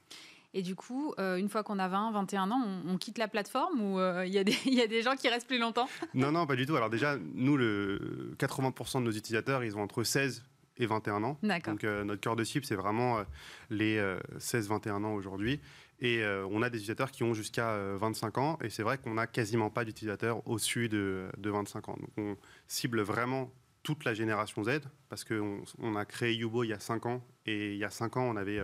[0.54, 4.00] Et du coup, une fois qu'on a 20, 21 ans, on, quitte la plateforme ou
[4.24, 5.88] il y, y, a des gens qui restent plus longtemps?
[6.14, 6.76] Non, non, pas du tout.
[6.76, 10.44] Alors déjà, nous, le 80% de nos utilisateurs, ils ont entre 16
[10.78, 11.38] et 21 ans.
[11.66, 13.24] Donc euh, notre cœur de cible, c'est vraiment euh,
[13.70, 14.02] les
[14.38, 15.60] 16-21 euh, ans aujourd'hui.
[16.02, 18.58] Et on a des utilisateurs qui ont jusqu'à 25 ans.
[18.64, 21.98] Et c'est vrai qu'on n'a quasiment pas d'utilisateurs au-dessus de, 25 ans.
[22.00, 22.38] Donc on
[22.68, 23.52] cible vraiment
[23.84, 27.24] toute la génération Z, parce qu'on on a créé Yubo il y a 5 ans,
[27.46, 28.62] et il y a 5 ans, on avait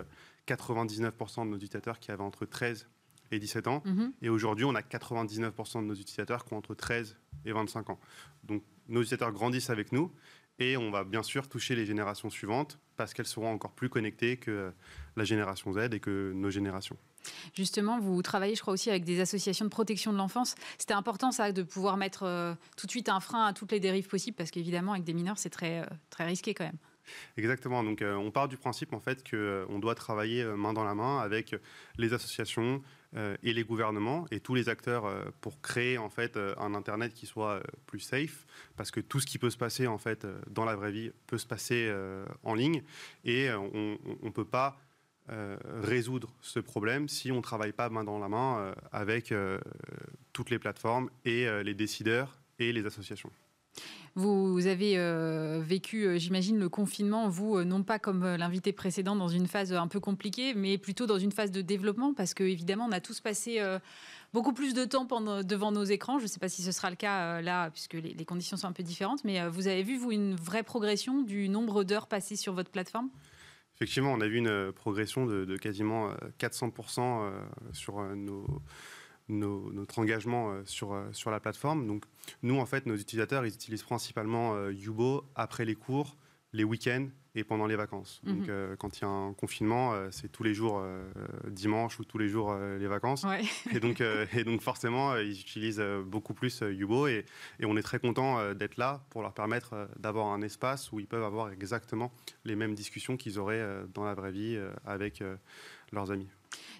[0.48, 2.88] 99% de nos utilisateurs qui avaient entre 13
[3.32, 4.14] et 17 ans, mhm.
[4.22, 8.00] et aujourd'hui, on a 99% de nos utilisateurs qui ont entre 13 et 25 ans.
[8.44, 10.12] Donc nos utilisateurs grandissent avec nous,
[10.60, 14.38] et on va bien sûr toucher les générations suivantes parce qu'elles seront encore plus connectées
[14.38, 14.72] que
[15.16, 16.98] la génération Z et que nos générations.
[17.56, 20.56] Justement, vous travaillez, je crois, aussi avec des associations de protection de l'enfance.
[20.78, 23.80] C'était important, ça, de pouvoir mettre euh, tout de suite un frein à toutes les
[23.80, 26.78] dérives possibles, parce qu'évidemment, avec des mineurs, c'est très, euh, très risqué quand même.
[27.38, 27.84] Exactement.
[27.84, 31.20] Donc, euh, on part du principe en fait qu'on doit travailler main dans la main
[31.20, 31.56] avec
[31.98, 32.82] les associations,
[33.42, 35.06] et les gouvernements et tous les acteurs
[35.40, 39.40] pour créer en fait un internet qui soit plus safe parce que tout ce qui
[39.40, 41.92] peut se passer en fait dans la vraie vie peut se passer
[42.44, 42.84] en ligne
[43.24, 44.78] et on ne peut pas
[45.82, 49.34] résoudre ce problème si on ne travaille pas main dans la main avec
[50.34, 53.32] toutes les plateformes et les décideurs et les associations.
[54.16, 59.16] Vous avez euh, vécu, euh, j'imagine, le confinement, vous, euh, non pas comme l'invité précédent
[59.16, 62.88] dans une phase un peu compliquée, mais plutôt dans une phase de développement, parce qu'évidemment,
[62.90, 63.62] on a tous passé
[64.34, 65.06] beaucoup plus de temps
[65.44, 66.18] devant nos écrans.
[66.18, 68.72] Je ne sais pas si ce sera le cas là, puisque les, conditions sont un
[68.72, 72.54] peu différentes, mais vous avez vu, vous, une vraie progression du nombre d'heures passées sur
[72.54, 73.10] votre plateforme?
[73.78, 77.32] Effectivement, on a vu une progression de, quasiment 400%
[77.74, 78.62] sur nos
[79.30, 82.00] notre engagement euh, sur, euh, sur la plateforme.
[82.44, 86.18] Nous, en fait, nos utilisateurs, ils utilisent principalement euh, Yubo après les cours,
[86.54, 88.22] les week-ends et pendant les vacances.
[88.24, 88.36] Mhm.
[88.36, 90.84] Donc, quand il y a un confinement, c'est tous les jours
[91.48, 93.26] dimanche ou tous les jours les vacances.
[93.72, 97.26] Et, donc, et donc, forcément, ils utilisent beaucoup plus Yubo et,
[97.60, 101.08] et, on est très content d'être là pour leur permettre d'avoir un espace où ils
[101.08, 102.12] peuvent avoir exactement
[102.46, 105.24] les mêmes discussions qu'ils auraient dans la vraie vie avec
[105.92, 106.28] leurs amis.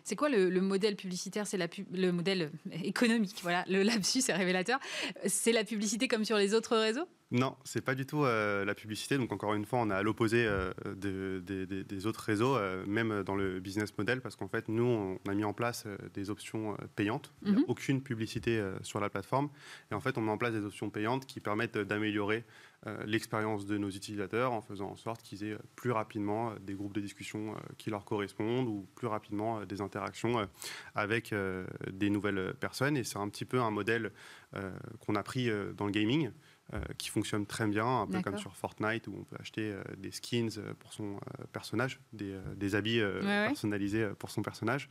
[0.04, 1.48] C'est quoi le, modèle publicitaire?
[1.48, 2.52] C'est le modèle
[2.84, 3.40] économique.
[3.42, 4.80] Voilà, le lapsus est révélateur.
[5.26, 7.08] C'est la publicité comme sur les autres réseaux?
[7.32, 9.18] Non, c'est pas du tout euh, la publicité.
[9.18, 13.36] Donc encore une fois, on est à l'opposé euh, des autres réseaux, euh, même dans
[13.36, 17.34] le business model, parce qu'en fait, nous, on a mis en place des options payantes.
[17.42, 17.66] Il n'y a mhm.
[17.68, 19.50] aucune publicité sur la plateforme.
[19.92, 22.46] Et en fait, on met en place des options payantes qui permettent d'améliorer
[23.06, 27.02] l'expérience de nos utilisateurs en faisant en sorte qu'ils aient plus rapidement des groupes de
[27.02, 30.48] discussion qui leur correspondent ou plus rapidement des interactions
[30.96, 31.34] avec
[31.92, 32.96] des nouvelles personnes.
[32.96, 34.12] Et c'est un petit peu un modèle
[35.00, 36.32] qu'on a pris dans le gaming.
[36.74, 39.82] Euh, qui fonctionne très bien, un peu comme sur Fortnite où on peut acheter euh,
[39.98, 41.18] des skins euh, pour son
[41.54, 44.90] personnage, des, des habits personnalisés pour son personnage.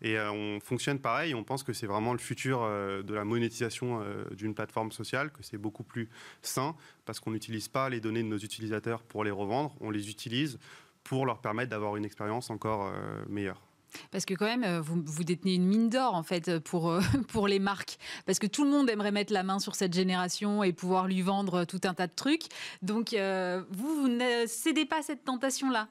[0.00, 4.54] Et on fonctionne pareil, on pense que c'est vraiment le futur de la monétisation d'une
[4.54, 6.08] plateforme sociale, que c'est beaucoup plus
[6.40, 10.08] sain parce qu'on n'utilise pas les données de nos utilisateurs pour les revendre, on les
[10.08, 10.58] utilise
[11.04, 12.90] pour leur permettre d'avoir une expérience encore
[13.28, 13.67] meilleure.
[14.10, 17.48] Parce que quand même, euh, vous, détenez une mine d'or en fait pour, euh, pour
[17.48, 17.98] les marques.
[18.26, 21.22] Parce que tout le monde aimerait mettre la main sur cette génération et pouvoir lui
[21.22, 22.44] vendre tout un tas de trucs.
[22.82, 25.88] Donc euh, vous, vous ne cédez pas à cette tentation-là?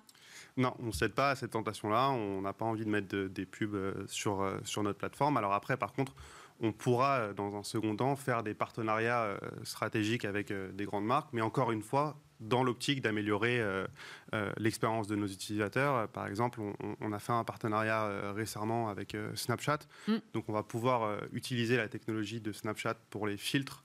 [0.55, 2.09] Non, on ne cède pas à cette tentation-là.
[2.09, 5.37] On n'a pas envie de mettre des pubs sur, sur notre plateforme.
[5.37, 6.15] Alors après, par contre,
[6.59, 11.29] on pourra, dans un second temps, faire des partenariats stratégiques avec des grandes marques.
[11.31, 13.85] Mais encore une fois, dans l'optique d'améliorer euh,
[14.33, 16.07] euh, l'expérience de nos utilisateurs.
[16.09, 16.61] Par exemple,
[17.01, 19.79] on, a fait un partenariat euh, récemment avec Snapchat.
[20.07, 20.15] Mm.
[20.33, 23.83] Donc, on va pouvoir utiliser la technologie de Snapchat pour les filtres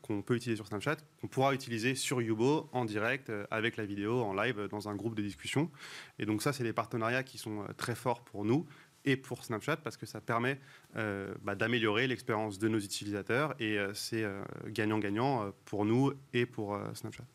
[0.00, 4.22] qu'on peut utiliser sur Snapchat, qu'on pourra utiliser sur Yubo en direct avec la vidéo,
[4.22, 5.70] en live, dans un groupe de discussion.
[6.18, 8.66] Et donc ça, c'est des partenariats qui sont très forts pour nous
[9.04, 10.58] et pour Snapchat parce que ça permet
[10.94, 14.24] bah, d'améliorer l'expérience de nos utilisateurs et c'est
[14.68, 17.26] gagnant-gagnant pour nous et pour Snapchat.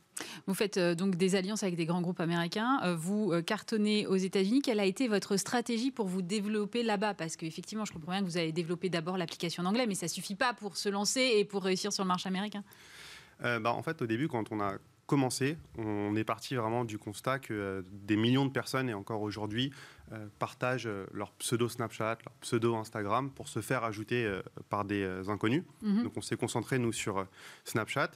[0.48, 2.80] Vous faites euh, donc des alliances avec des grands groupes américains.
[2.84, 4.62] Euh, vous euh, cartonnez aux États-Unis.
[4.62, 7.14] Quelle a été votre stratégie pour vous développer là-bas?
[7.14, 10.08] Parce qu'effectivement, je comprends bien que vous avez développé d'abord l'application en anglais, mais ça
[10.08, 12.64] suffit pas pour se lancer et pour réussir sur le marché américain.
[13.42, 14.74] bah, en fait, au début, quand on a
[15.08, 19.72] commencé, on est parti vraiment du constat que des millions de personnes, et encore aujourd'hui,
[20.40, 25.64] partagent leur pseudo Snapchat, leur pseudo Instagram pour se faire ajouter par des inconnus.
[25.82, 26.04] Mhm.
[26.04, 27.26] Donc on s'est concentré, nous, sur
[27.66, 28.12] Snapchat.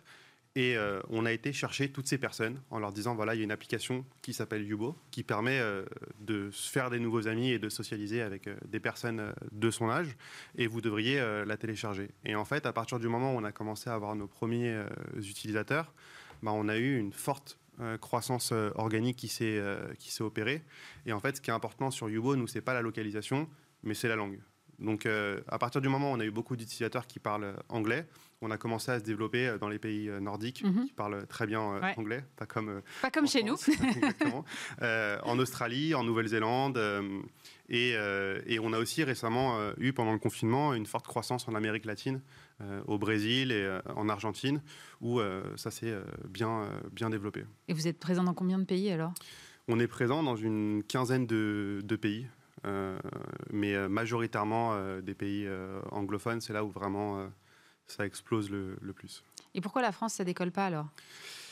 [0.57, 3.41] Et euh, on a été chercher toutes ces personnes en leur disant voilà, il y
[3.41, 5.83] a une application qui s'appelle Yubo qui permet euh,
[6.21, 9.89] de se faire des nouveaux amis et de socialiser avec euh, des personnes de son
[9.89, 10.15] âge
[10.57, 12.09] et vous devriez la télécharger.
[12.23, 14.83] Et en fait, à partir du moment où on a commencé à avoir nos premiers
[15.17, 15.93] utilisateurs,
[16.41, 17.59] bah, on a eu une forte
[17.99, 19.61] croissance organique qui s'est
[19.99, 20.63] qui s'est opérée.
[21.05, 23.49] Et en fait, ce qui est important sur Yubo, nous, c'est pas la localisation,
[23.83, 24.39] mais c'est la langue.
[24.79, 28.07] Donc, à partir du moment où on a eu beaucoup d'utilisateurs qui parlent anglais,
[28.41, 30.85] on a commencé à se développer euh, dans les pays euh, nordiques mhm.
[30.85, 33.55] qui parlent très bien euh, anglais, pas comme, pas comme chez nous.
[34.81, 36.79] en Australie, en Nouvelle-Zélande.
[37.69, 42.21] Et, on a aussi récemment eu, pendant le confinement, une forte croissance en Amérique latine,
[42.87, 44.61] au Brésil et en Argentine,
[45.01, 45.19] où
[45.55, 45.95] ça s'est
[46.29, 47.45] bien, bien développé.
[47.67, 49.13] Et vous êtes présent dans combien de pays alors?
[49.67, 52.27] On est présent dans une quinzaine de, pays.
[53.51, 55.47] mais majoritairement des pays
[55.91, 57.27] anglophones, c'est là où vraiment
[57.87, 59.23] ça explose le, plus.
[59.53, 60.87] Et pourquoi la France, ça décolle pas alors?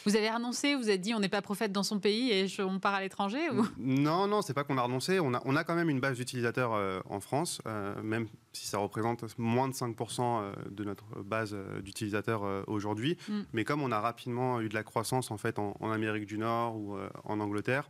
[0.05, 2.79] Vous avez renoncé, vous avez dit on n'est pas prophète dans son pays et on
[2.79, 3.65] part à l'étranger ou...
[3.77, 5.21] Non, non, c'est pas qu'on a renoncé.
[5.21, 8.67] On a, on a quand même une base d'utilisateurs euh, en France, euh, même si
[8.67, 13.17] ça représente moins de 5% euh, de notre base d'utilisateurs aujourd'hui.
[13.29, 13.41] Mm.
[13.53, 16.75] Mais comme on a rapidement eu de la croissance en fait en, Amérique du Nord
[16.75, 17.89] ou en Angleterre,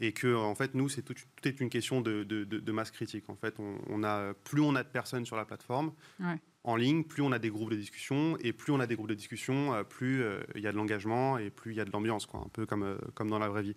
[0.00, 3.28] et que en fait nous c'est tout, est une question de, de, masse critique.
[3.30, 7.02] En fait, on, a plus on a de personnes sur la plateforme, ouais en ligne,
[7.02, 9.72] plus on a des groupes de discussion, et plus on a des groupes de discussion,
[9.72, 12.26] euh, plus euh, il y a de l'engagement et plus il y a de l'ambiance,
[12.26, 13.74] quoi, un peu comme, euh, comme dans la vraie vie.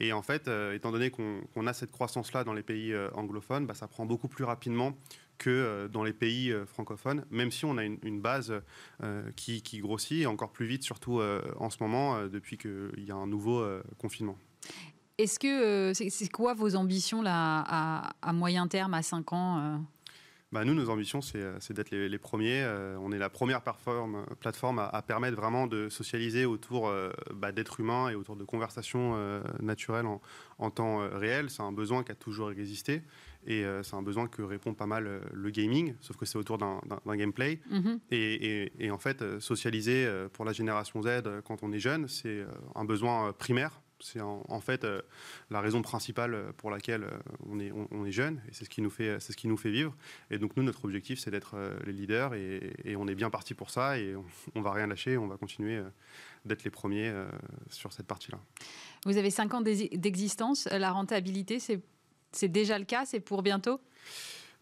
[0.00, 3.86] Et en fait, étant donné qu'on a cette croissance-là dans les pays anglophones, bah, ça
[3.88, 4.96] prend beaucoup plus rapidement
[5.36, 8.52] que dans les pays francophones, même si on a une, base
[9.36, 11.20] qui, qui, grossit encore plus vite, surtout
[11.58, 13.64] en ce moment, depuis qu'il y a un nouveau
[13.98, 14.36] confinement.
[15.18, 19.80] Est-ce que c'est quoi vos ambitions là, à, à, moyen terme, à 5 ans
[20.52, 22.62] bah, nous, nos ambitions, c'est euh, d'être les, premiers.
[22.62, 27.78] Euh, on est la première plateforme à, permettre vraiment de socialiser autour euh, bah, d'êtres
[27.78, 29.14] humains et autour de conversations
[29.60, 30.06] naturelles
[30.58, 31.50] en, temps réel.
[31.50, 33.02] C'est un besoin qui a toujours existé
[33.46, 37.16] et c'est un besoin que répond pas mal le gaming, sauf que c'est autour d'un
[37.16, 37.60] gameplay.
[37.70, 37.98] Mm-hmm.
[38.10, 43.32] et, en fait, socialiser pour la génération Z quand on est jeune, c'est un besoin
[43.32, 45.02] primaire c'est en, fait euh,
[45.50, 48.82] la raison principale pour laquelle euh, on est, on, est jeune et c'est ce qui
[48.82, 49.94] nous fait, ce qui nous fait vivre.
[50.30, 53.54] Et donc nous, notre objectif, c'est d'être euh, les leaders et, on est bien parti
[53.54, 54.14] pour ça et
[54.54, 55.80] on, ne va rien lâcher, on va continuer
[56.44, 57.10] d'être les premiers
[57.70, 58.38] sur cette partie-là.
[59.06, 63.80] Vous avez cinq ans d'existence, la rentabilité, c'est déjà le cas, c'est pour bientôt?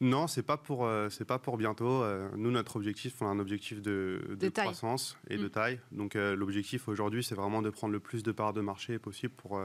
[0.00, 2.02] Non, c'est pas pour euh, c'est pas pour bientôt.
[2.02, 4.20] Euh, nous, notre objectif, on a un objectif de,
[4.54, 5.50] croissance et de mm.
[5.50, 5.80] taille.
[5.90, 9.60] Donc, l'objectif aujourd'hui, c'est vraiment de prendre le plus de parts de marché possible pour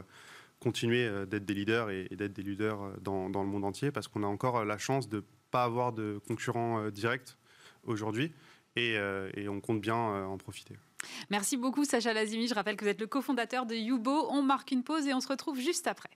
[0.60, 4.24] continuer d'être des leaders et, d'être des leaders dans, dans, le monde entier, parce qu'on
[4.24, 7.38] a encore la chance de pas avoir de concurrents directs
[7.84, 8.32] aujourd'hui,
[8.76, 8.96] et,
[9.36, 10.76] et, on compte bien en profiter.
[11.30, 12.48] Merci beaucoup Sacha Lazimi.
[12.48, 14.28] Je rappelle que vous êtes le cofondateur de Yubo.
[14.32, 16.10] On marque une pause et on se retrouve juste après.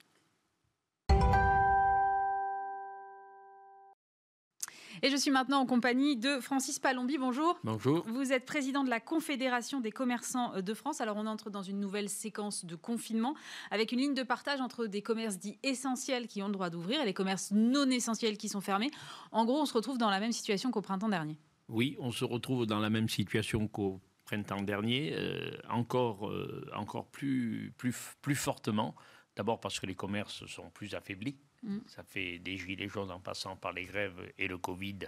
[5.02, 7.18] Et je suis maintenant en compagnie de Francis Palombi.
[7.18, 7.58] Bonjour.
[7.62, 8.04] Bonjour.
[8.08, 11.00] Vous êtes président de la Confédération des commerçants de France.
[11.00, 13.34] Alors on entre dans une nouvelle séquence de confinement
[13.70, 17.00] avec une ligne de partage entre des commerces dits essentiels qui ont le droit d'ouvrir
[17.00, 18.90] et les commerces non essentiels qui sont fermés.
[19.30, 21.38] En gros, on se retrouve dans la même situation qu'au printemps dernier.
[21.68, 27.06] Oui, on se retrouve dans la même situation qu'au printemps dernier, euh, encore, euh, encore
[27.06, 28.94] plus, plus, plus fortement.
[29.38, 31.36] D'abord parce que les commerces sont plus affaiblis.
[31.62, 31.78] Mm.
[31.86, 34.98] Ça fait des gilets jaunes en passant par les grèves et le Covid.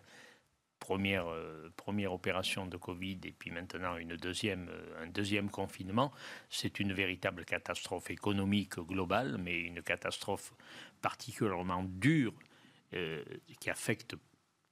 [0.78, 6.12] Première, euh, première opération de Covid et puis maintenant une deuxième, un deuxième confinement.
[6.48, 10.54] C'est une véritable catastrophe économique globale, mais une catastrophe
[11.02, 12.32] particulièrement dure
[13.60, 14.16] qui affecte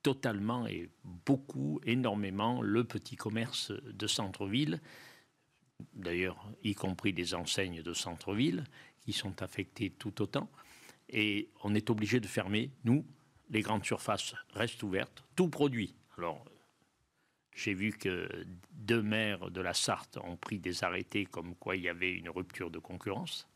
[0.03, 4.81] totalement et beaucoup, énormément le petit commerce de centre-ville,
[5.94, 8.64] d'ailleurs y compris des enseignes de centre-ville
[9.09, 10.51] qui sont affectées tout autant.
[11.09, 13.07] Et on est obligé de fermer, nous,
[13.49, 15.94] les grandes surfaces restent ouvertes, tout produit.
[16.18, 16.44] Alors,
[17.55, 18.29] j'ai vu que
[18.75, 22.29] deux maires de la Sarthe ont pris des arrêtés comme quoi il y avait une
[22.29, 23.49] rupture de concurrence.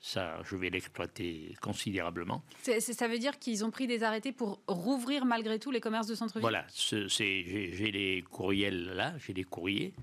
[0.00, 2.42] Ça, je vais l'exploiter considérablement.
[2.60, 6.16] ça veut dire qu'ils ont pris des arrêtés pour rouvrir malgré tout les commerces de
[6.16, 6.42] centre-ville?
[6.42, 9.94] Voilà, j'ai les courriels là, j'ai les courriers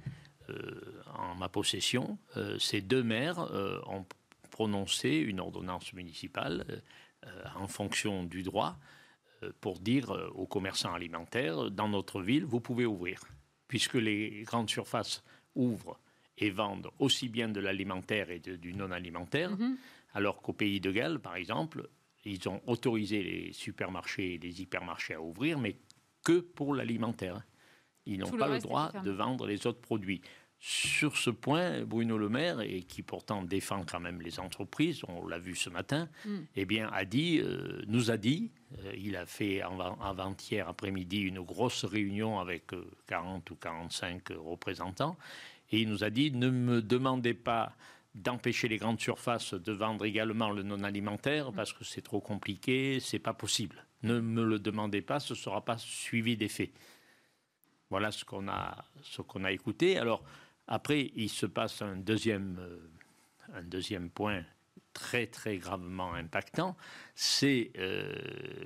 [0.50, 2.18] euh, en ma possession.
[2.36, 4.06] Euh, ces deux maires euh, ont
[4.54, 6.84] prononcé une ordonnance municipale
[7.56, 8.78] en fonction du droit
[9.62, 13.20] pour dire aux commerçants alimentaires, dans notre ville, vous pouvez ouvrir.
[13.68, 15.24] Puisque les grandes surfaces
[15.56, 16.00] ouvrent
[16.38, 19.76] et vendent aussi bien de l'alimentaire et du non-alimentaire, mhm.
[20.14, 21.90] alors qu'au pays de Galles, par exemple,
[22.24, 25.78] ils ont autorisé les supermarchés et les hypermarchés à ouvrir, mais
[26.24, 27.42] que pour l'alimentaire.
[28.06, 30.22] Ils n'ont pas le, droit de vendre les autres produits.
[30.66, 35.28] Sur ce point, Bruno Le Maire, et qui pourtant défend quand même les entreprises, on
[35.28, 36.38] l'a vu ce matin, mm.
[36.56, 38.50] eh bien, a dit, euh, nous a dit,
[38.80, 42.68] euh, il a fait avant-hier après-midi une grosse réunion avec
[43.08, 45.18] 40 euh, ou 45 représentants,
[45.74, 47.74] et il nous a dit ne me demandez pas
[48.16, 53.02] d'empêcher les grandes surfaces de vendre également le non alimentaire parce que c'est trop compliqué,
[53.02, 53.86] c'est pas possible.
[54.02, 56.72] Ne me le demandez pas, ce ne sera pas suivi des faits.
[57.90, 59.98] Voilà ce qu'on a, ce qu'on a écouté.
[59.98, 60.24] Alors
[60.68, 62.80] après, il se passe un deuxième, euh,
[63.54, 64.44] un deuxième point
[64.94, 66.78] très très gravement impactant,
[67.16, 68.14] c'est euh,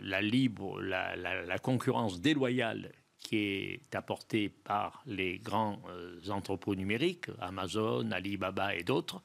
[0.02, 8.12] la libre, la, concurrence déloyale qui est apporté par les grands euh, entrepôts numériques, Amazon,
[8.12, 9.22] Alibaba et d'autres.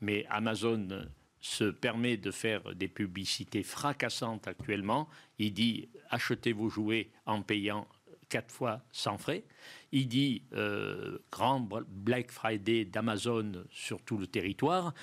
[0.00, 1.06] Mais Amazon
[1.40, 5.08] se permet de faire des publicités fracassantes actuellement.
[5.38, 7.86] Il dit achetez vos jouets en payant
[8.28, 9.44] quatre fois sans frais.
[9.92, 14.94] Il dit euh, grand Black Friday d'Amazon sur tout le territoire.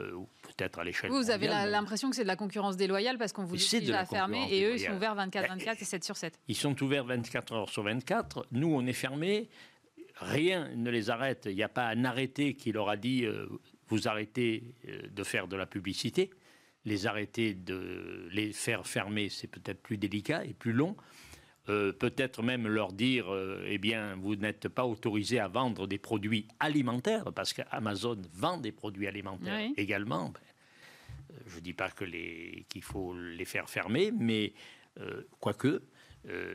[0.00, 0.10] Euh,
[0.42, 1.10] peut-être à l'échelle.
[1.12, 4.48] Vous avez l'impression que c'est de la concurrence déloyale parce qu'on vous dit à fermer
[4.50, 6.40] et eux, ils sont ouverts 24-24 et 7 sur 7.
[6.48, 8.48] Ils sont ouverts 24 heures sur 24.
[8.50, 9.48] Nous, on est fermés.
[10.16, 11.46] Rien ne les arrête.
[11.48, 13.46] Il n'y a pas un arrêté qui leur a dit euh,
[13.86, 16.30] vous arrêtez euh, de faire de la publicité.
[16.84, 20.96] Les arrêter de les faire fermer, c'est peut-être plus délicat et plus long.
[21.70, 25.96] Euh, peut-être même leur dire, euh, eh bien, vous n'êtes pas autorisé à vendre des
[25.96, 30.28] produits alimentaires, parce qu'Amazon vend des produits alimentaires également.
[30.28, 30.40] Ben,
[31.30, 34.52] euh, je ne dis pas que qu'il faut les faire fermer, mais
[35.40, 35.82] quoique,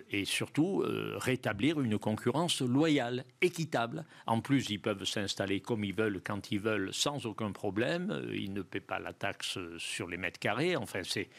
[0.09, 0.83] et surtout
[1.17, 4.05] rétablir une concurrence loyale, équitable.
[4.25, 8.25] En plus, ils peuvent s'installer comme ils veulent, quand ils veulent, sans aucun problème.
[8.33, 10.77] Ils ne paient pas la taxe sur les mètres carrés.
[10.77, 11.29] Enfin, c'est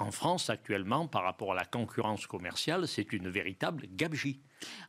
[0.00, 4.40] en France actuellement, par rapport à la concurrence commerciale, c'est une véritable gabegie.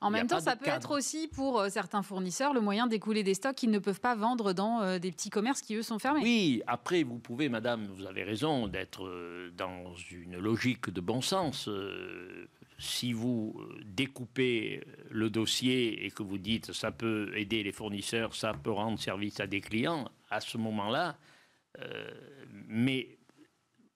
[0.01, 3.33] En même temps, ça peut être aussi pour euh, certains fournisseurs le moyen d'écouler des
[3.33, 6.21] stocks qu'ils ne peuvent pas vendre dans euh, des petits commerces qui, eux, sont fermés.
[6.21, 11.21] Oui, après, vous pouvez, madame, vous avez raison d'être euh, dans une logique de bon
[11.21, 11.69] sens.
[12.77, 18.53] Si vous découpez le dossier et que vous dites ça peut aider les fournisseurs, ça
[18.53, 21.15] peut rendre service à des clients, à ce moment-là,
[22.67, 23.19] mais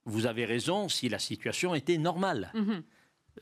[0.06, 2.52] vous avez raison si la situation était normale.
[2.54, 2.84] Mhm.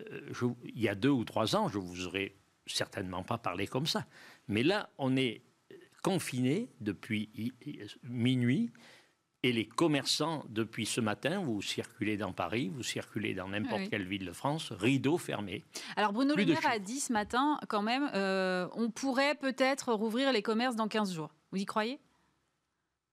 [0.02, 2.36] Euh, il y a deux ou trois ans, je vous aurais
[2.66, 4.06] certainement pas parlé comme ça.
[4.48, 5.42] Mais là, on est
[6.02, 7.30] confiné depuis
[8.04, 8.72] minuit.
[9.46, 13.90] Et les commerçants, depuis ce matin, vous circulez dans Paris, vous circulez dans n'importe Oui.
[13.90, 15.66] quelle ville de France, rideau fermé.
[15.98, 20.32] Alors Bruno Le Maire a dit ce matin, quand même, euh, on pourrait peut-être rouvrir
[20.32, 21.36] les commerces dans 15 jours.
[21.52, 22.00] Vous y croyez?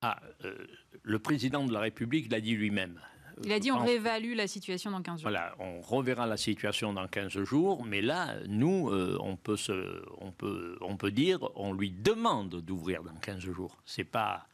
[0.02, 0.68] Ah, euh,
[1.02, 3.00] le président de la République l'a dit lui-même.
[3.44, 5.30] Il a dit on pense réévalue la situation dans 15 jours.
[5.30, 10.02] Voilà, on reverra la situation dans 15 jours, mais là, nous, euh, on, peut se,
[10.18, 13.76] on, peut, on peut dire, on lui demande d'ouvrir dans 15 jours.
[13.84, 14.46] C'est pas.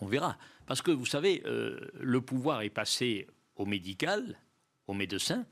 [0.00, 0.36] On verra.
[0.66, 3.26] Parce que vous savez, euh, le pouvoir est passé
[3.56, 4.38] au médical,
[4.86, 5.44] au médecin.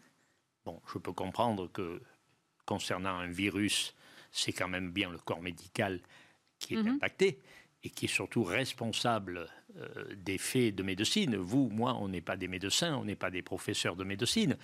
[0.64, 2.00] Bon, je peux comprendre que
[2.64, 3.94] concernant un virus,
[4.30, 6.00] c'est quand même bien le corps médical
[6.58, 6.88] qui est Mhm.
[6.96, 7.40] impacté
[7.84, 9.48] et qui est surtout responsable
[10.16, 11.36] des faits de médecine.
[11.36, 14.56] Vous, moi, on n'est pas des médecins, on n'est pas des professeurs de médecine.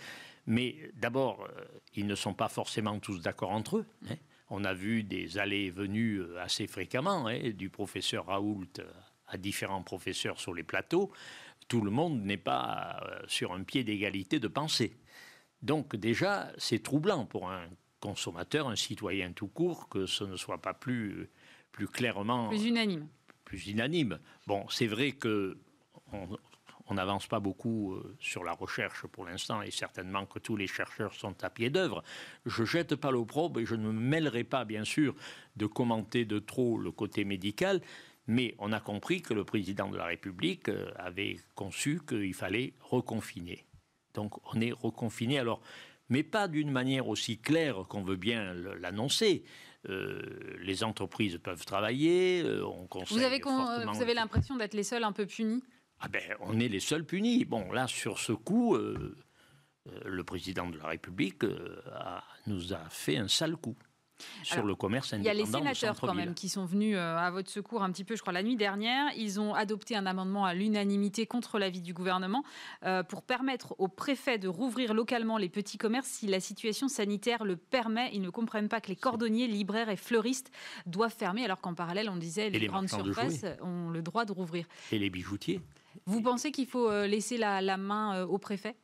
[0.47, 3.87] Mais d'abord, euh, ils ne sont pas forcément tous d'accord entre eux.
[4.11, 4.15] hein.
[4.51, 8.85] On a vu des allées et venues euh, assez fréquemment, hein, du professeur Raoult euh,
[9.29, 11.11] à différents professeurs sur les plateaux.
[11.69, 14.97] Tout le monde n'est pas euh, sur un pied d'égalité de pensée.
[15.63, 17.69] Donc déjà, c'est troublant pour un
[18.01, 21.31] consommateur, un citoyen tout court, que ce ne soit pas plus,
[21.73, 23.09] plus clairement Plus unanime.
[23.55, 24.19] Unanime.
[24.47, 25.57] Bon, c'est vrai que
[26.87, 30.67] on n'avance pas beaucoup euh, sur la recherche pour l'instant et certainement que tous les
[30.67, 32.03] chercheurs sont à pied d'œuvre.
[32.45, 35.15] Je jette pas l'opprobre et je ne me mêlerai pas, bien sûr,
[35.57, 37.81] de commenter de trop le côté médical.
[38.27, 42.75] Mais on a compris que le président de la République euh, avait conçu qu'il fallait
[42.81, 43.65] reconfiner.
[44.15, 45.39] Donc on est reconfiné.
[45.39, 45.61] Alors,
[46.11, 49.45] mais pas d'une manière aussi claire qu'on veut bien l'annoncer.
[49.89, 52.43] Euh, les entreprises peuvent travailler.
[52.43, 55.26] euh, on conseille Vous avez, euh, fortement- vous avez l'impression d'être les seuls un peu
[55.26, 55.62] punis?
[56.01, 57.45] Ah ben, on est les seuls punis.
[57.45, 59.14] Bon, là, sur ce coup, euh,
[60.07, 61.45] le président de la République
[61.93, 63.76] a- nous a fait un sale coup
[64.43, 67.17] sur Alors, le commerce Il y a les sénateurs quand même qui sont venus euh,
[67.17, 69.11] à votre secours un petit peu, je crois, la nuit dernière.
[69.17, 72.45] Ils ont adopté un amendement à l'unanimité contre l'avis du gouvernement
[72.85, 77.45] euh, pour permettre aux préfets de rouvrir localement les petits commerces si la situation sanitaire
[77.45, 78.11] le permet.
[78.12, 80.51] Ils ne comprennent pas que les cordonniers, libraires et fleuristes
[80.87, 84.33] doivent fermer alors qu'en parallèle, on disait, les, les grandes surfaces ont le droit de
[84.33, 84.67] rouvrir.
[84.93, 85.61] Et les bijoutiers.
[86.07, 88.77] Vous pensez qu'il faut euh, laisser la, la main aux préfets?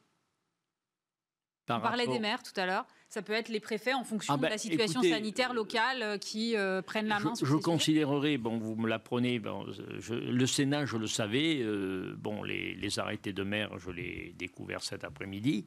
[1.70, 2.86] Par On parlait des maires tout à l'heure.
[3.08, 6.18] Ça peut être les préfets en fonction Ah de la situation écoutez, sanitaire locale euh,
[6.18, 9.66] qui euh, prennent la main Je, sur je considérerais, bon, vous me l'apprenez, bon,
[9.98, 14.34] je- le Sénat, je le savais, euh, bon, les, les arrêtés de maire, je l'ai
[14.38, 15.64] découvert cet après-midi,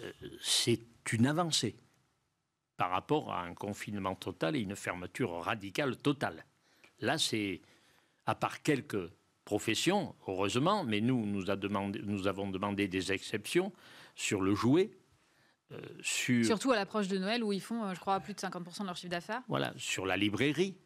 [0.00, 0.80] Euh, c'est
[1.12, 1.74] une avancée
[2.76, 6.44] par rapport à un confinement total et une fermeture radicale totale.
[7.00, 7.60] Là, c'est,
[8.26, 9.10] à part quelques
[9.44, 13.72] professions, heureusement, mais nous, nous, a demandé, nous avons demandé des exceptions
[14.18, 14.90] sur le jouet,
[15.70, 16.44] euh, sur...
[16.44, 18.86] Surtout à l'approche de Noël où ils font, euh, je crois, plus de 50% de
[18.86, 19.42] leur chiffre d'affaires.
[19.46, 20.76] Voilà, sur la librairie,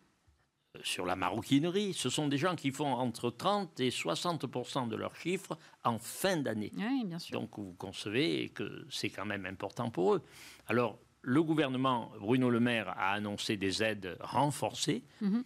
[0.76, 1.94] euh, sur la maroquinerie.
[1.94, 6.36] Ce sont des gens qui font entre 30 et 60% de leurs chiffres en fin
[6.36, 6.72] d'année.
[6.76, 7.40] Oui, bien sûr.
[7.40, 10.22] Donc vous concevez que c'est quand même important pour eux.
[10.66, 15.04] Alors le gouvernement, Bruno Le Maire, a annoncé des aides renforcées.
[15.22, 15.42] Mhm.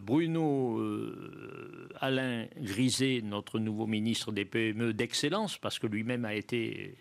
[0.00, 6.96] Bruno euh, Alain Griset, notre nouveau ministre des PME d'excellence, parce que lui-même a été,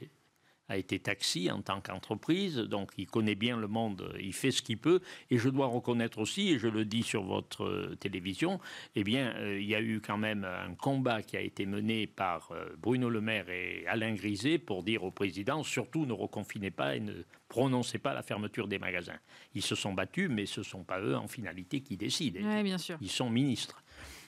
[0.69, 4.61] a été taxi en tant qu'entreprise, donc il connaît bien le monde, il fait ce
[4.61, 5.01] qu'il peut.
[5.31, 8.59] Et je dois reconnaître aussi, et je le dis sur votre euh, télévision,
[8.95, 12.05] eh bien, euh, il y a eu quand même un combat qui a été mené
[12.05, 16.71] par euh, Bruno Le Maire et Alain Griset pour dire au président, surtout ne reconfinez
[16.71, 17.13] pas et ne
[17.47, 19.19] prononcez pas la fermeture des magasins.
[19.55, 22.39] Ils se sont battus, mais ce ne sont pas eux en finalité qui décident.
[22.43, 22.97] Oui, bien sûr.
[23.01, 23.83] Ils sont ministres.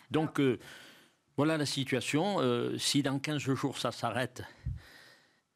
[0.09, 0.57] Donc, euh,
[1.37, 2.39] voilà la situation.
[2.77, 4.43] Si dans 15 jours ça s'arrête,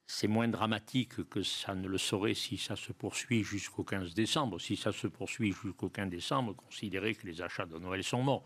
[0.08, 4.60] c'est moins dramatique que ça ne le serait si ça se poursuit jusqu'au 15 décembre.
[4.60, 8.44] Si ça se poursuit jusqu'au 15 décembre, considérez que les achats de Noël sont morts.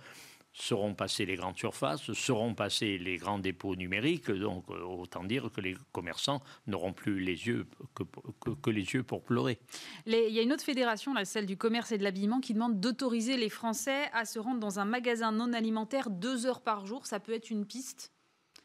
[0.52, 5.52] Seront passés les grandes surfaces, seront passés les grands dépôts numériques, donc euh, autant dire
[5.52, 9.60] que les commerçants n'auront plus les yeux que, les yeux pour pleurer.
[10.08, 12.80] Il y a une autre fédération, là, celle du commerce et de l'habillement, qui demande
[12.80, 17.06] d'autoriser les Français à se rendre dans un magasin non alimentaire deux heures par jour.
[17.06, 18.12] Ça peut être une piste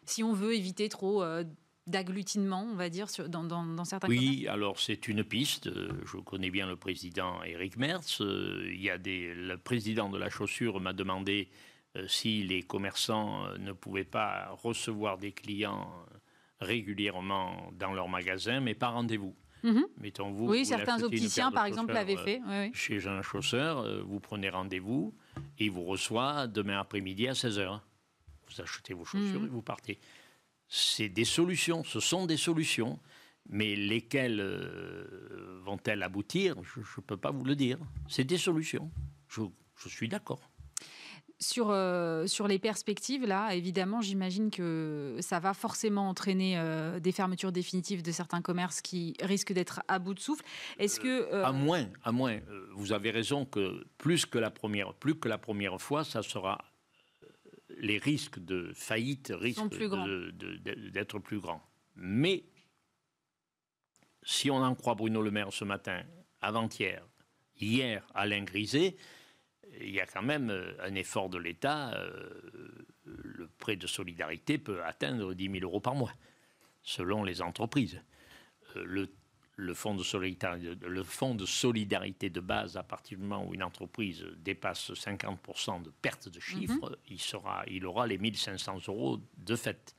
[0.07, 1.45] si on veut éviter trop euh,
[1.87, 4.09] d'agglutinement, on va dire, sur- dans, dans- dans certains.
[4.09, 5.69] Oui, alors c'est une piste.
[6.07, 8.19] Je connais bien le président Éric Merz.
[8.21, 11.49] Euh, Il y a des, le président de la chaussure m'a demandé
[11.97, 15.91] euh, si les commerçants euh, ne pouvaient pas recevoir des clients
[16.61, 19.35] régulièrement dans leur magasin, mais par rendez-vous.
[19.63, 19.85] Mhm.
[19.99, 20.49] Mettons-vous.
[20.49, 22.41] Oui, vous certains achetez une opticiens, par exemple, l'avaient fait.
[22.47, 22.71] Oui, oui.
[22.75, 25.15] Chez un chausseur, vous prenez rendez-vous
[25.59, 27.81] et il vous reçoit demain après-midi à 16h.
[28.49, 29.47] Vous achetez vos chaussures Mhm.
[29.47, 29.99] et vous partez.
[30.77, 32.99] C'est des solutions, ce sont des solutions,
[33.49, 36.57] mais lesquelles euh, vont-elles aboutir?
[36.65, 37.79] Je ne peux pas vous le dire.
[38.09, 38.91] C'est des solutions.
[39.29, 39.43] Je,
[39.77, 40.41] je suis d'accord.
[41.39, 47.13] Sur, euh, sur les perspectives, là, évidemment, j'imagine que ça va forcément entraîner euh, des
[47.13, 50.45] fermetures définitives de certains commerces qui risquent d'être à bout de souffle.
[50.81, 52.41] Est-ce que à moins, à moins,
[52.75, 56.59] vous avez raison que plus que la première, plus que la première fois, ça sera
[57.85, 59.69] les risques de faillite risquent
[60.91, 61.63] d'être plus grands.
[61.97, 62.45] Mais
[64.23, 66.03] si on en croit Bruno Le Maire ce matin,
[66.41, 67.07] avant-hier,
[67.61, 68.97] hier Alain Griset,
[69.81, 71.95] il y a quand même euh, un effort de l'État.
[71.95, 76.13] Euh, le prêt de solidarité peut atteindre 10 000 euros par mois,
[76.83, 78.01] selon les entreprises.
[78.77, 79.11] Euh, le,
[79.57, 83.55] le, fonds de solidarité, le fonds de solidarité de base, à partir du moment où
[83.55, 86.97] une entreprise dépasse 50% de perte de chiffre, mhm.
[87.09, 89.95] il, sera, il aura les 1500 euros de fait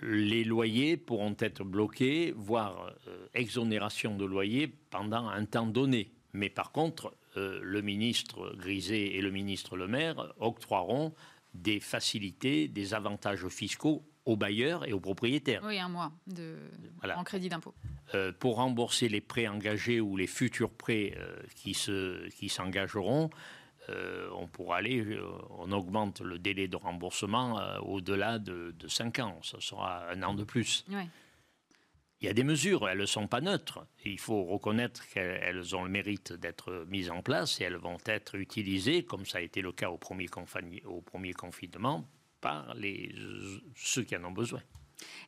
[0.00, 2.92] les loyers pourront être bloqués, voire
[3.32, 6.12] exonération de loyer pendant un temps donné.
[6.32, 11.14] Mais par contre, euh, le ministre Griset et le ministre Le Maire octroieront
[11.54, 15.62] des facilités, des avantages fiscaux aux bailleurs et aux propriétaires.
[15.64, 16.56] Oui, un mois de,
[17.02, 17.74] en crédit d'impôt.
[18.14, 23.30] Euh, pour rembourser les prêts engagés ou les futurs prêts euh, qui, se, qui s'engageront,
[24.34, 25.20] on pourra aller,
[25.58, 29.38] on augmente le délai de remboursement au-delà de, de 5 ans.
[29.42, 30.86] Ce sera un an de plus.
[30.88, 31.06] Oui
[32.24, 33.86] il y a des mesures, elles ne sont pas neutres.
[34.06, 38.36] Il faut reconnaître qu'elles ont le mérite d'être mises en place et elles vont être
[38.36, 40.26] utilisées, comme ça a été le cas au premier,
[40.86, 42.08] au premier confinement,
[42.44, 43.10] par les,
[43.74, 44.60] ceux qui en ont besoin.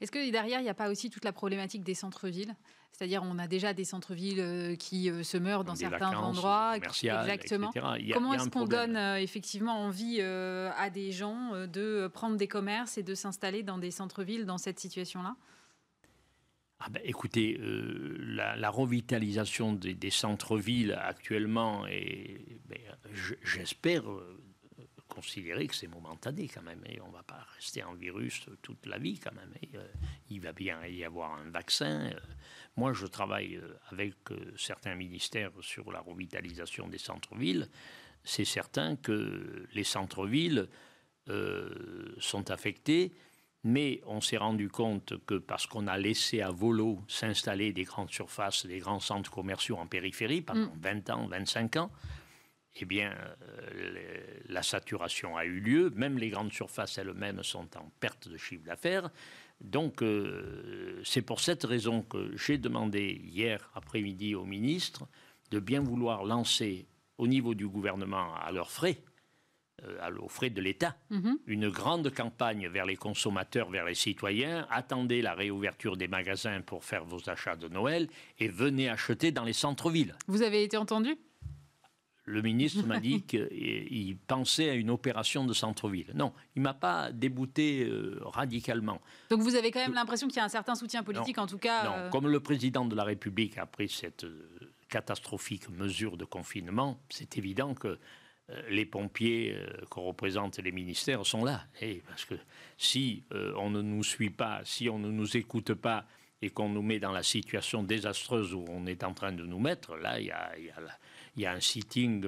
[0.01, 2.55] Est-ce que derrière, il n'y a pas aussi toute la problématique des centres-villes?
[2.93, 6.77] C'est-à-dire, on a déjà des centres-villes euh, qui euh, se meurent dans certains endroits.
[6.77, 7.73] Exactement.
[8.13, 13.03] Comment est-ce qu'on donne euh, effectivement envie à des gens de prendre des commerces et
[13.03, 15.37] de s'installer dans des centres-villes dans cette situation-là?
[16.79, 22.79] Ah ben, écoutez, euh, la, revitalisation des, centres-villes actuellement, et ben,
[23.43, 24.39] j'espère euh,
[25.09, 26.83] considérer que c'est momentané quand même.
[26.87, 29.53] Et on ne va pas rester en virus toute la vie quand même.
[29.63, 29.87] Et, euh,
[30.31, 32.11] il va bien y avoir un vaccin.
[32.77, 34.15] moi, je travaille avec
[34.57, 37.69] certains ministères sur la revitalisation des centres-villes.
[38.25, 40.69] C'est certain que les centres-villes
[42.19, 43.13] sont affectés
[43.67, 48.13] mais on s'est rendu compte que parce qu'on a laissé à volo s'installer des grandes
[48.13, 51.13] surfaces, des grands centres commerciaux en périphérie pendant 20 mm.
[51.13, 51.91] ans, 25 ans,
[52.81, 55.91] eh bien, euh, la saturation a eu lieu.
[55.95, 59.11] Même les grandes surfaces elles-mêmes sont en perte de chiffre d'affaires.
[59.61, 65.07] Donc, euh, c'est pour cette raison que j'ai demandé hier après-midi au ministre
[65.51, 66.87] de bien vouloir lancer
[67.19, 68.99] au niveau du gouvernement à leurs frais,
[69.83, 71.39] euh, aux frais de l'État, mhm.
[71.47, 74.67] une grande campagne vers les consommateurs, vers les citoyens.
[74.71, 78.09] Attendez la réouverture des magasins pour faire vos achats de Noël
[78.39, 80.15] et venez acheter dans les centres-villes.
[80.27, 81.17] Vous avez été entendu?
[82.27, 86.13] Le ministre m'a dit qu'il pensait à une opération de centre-ville.
[86.15, 89.01] Non, il m'a pas débouté euh, radicalement.
[89.31, 91.59] Donc vous avez quand même l'impression qu'il y a un certain soutien politique, en tout
[91.59, 91.85] cas.
[91.85, 94.27] Non, euh, comme le président de la République a pris cette
[94.89, 97.99] catastrophique mesure de confinement, c'est évident que
[98.51, 101.65] euh, les pompiers euh, qu'on représente les ministères sont là.
[101.81, 102.35] Et parce que
[102.79, 106.07] si euh, on ne nous suit pas, si on ne nous écoute pas
[106.43, 109.59] et qu'on nous met dans la situation désastreuse où on est en train de nous
[109.59, 110.53] mettre, là, il y a,
[111.45, 112.25] un sitting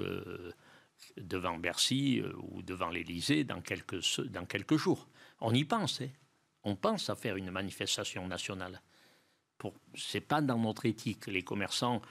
[1.16, 5.08] devant Bercy ou devant l'Élysée dans quelques, dans quelques jours.
[5.40, 6.00] On y pense.
[6.00, 6.08] Hein.
[6.64, 8.82] On pense à faire une manifestation nationale.
[9.94, 11.26] Ce n'est pas dans notre éthique.
[11.26, 12.02] Les commerçants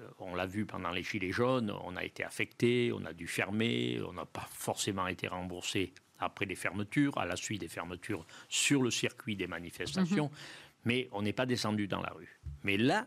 [0.00, 3.26] euh, on l'a vu pendant les Gilets jaunes, on a été affecté, on a dû
[3.26, 8.24] fermer, on n'a pas forcément été remboursé après les fermetures, à la suite des fermetures
[8.48, 10.36] sur le circuit des manifestations, mhm.
[10.84, 12.38] mais on n'est pas descendu dans la rue.
[12.62, 13.06] Mais là,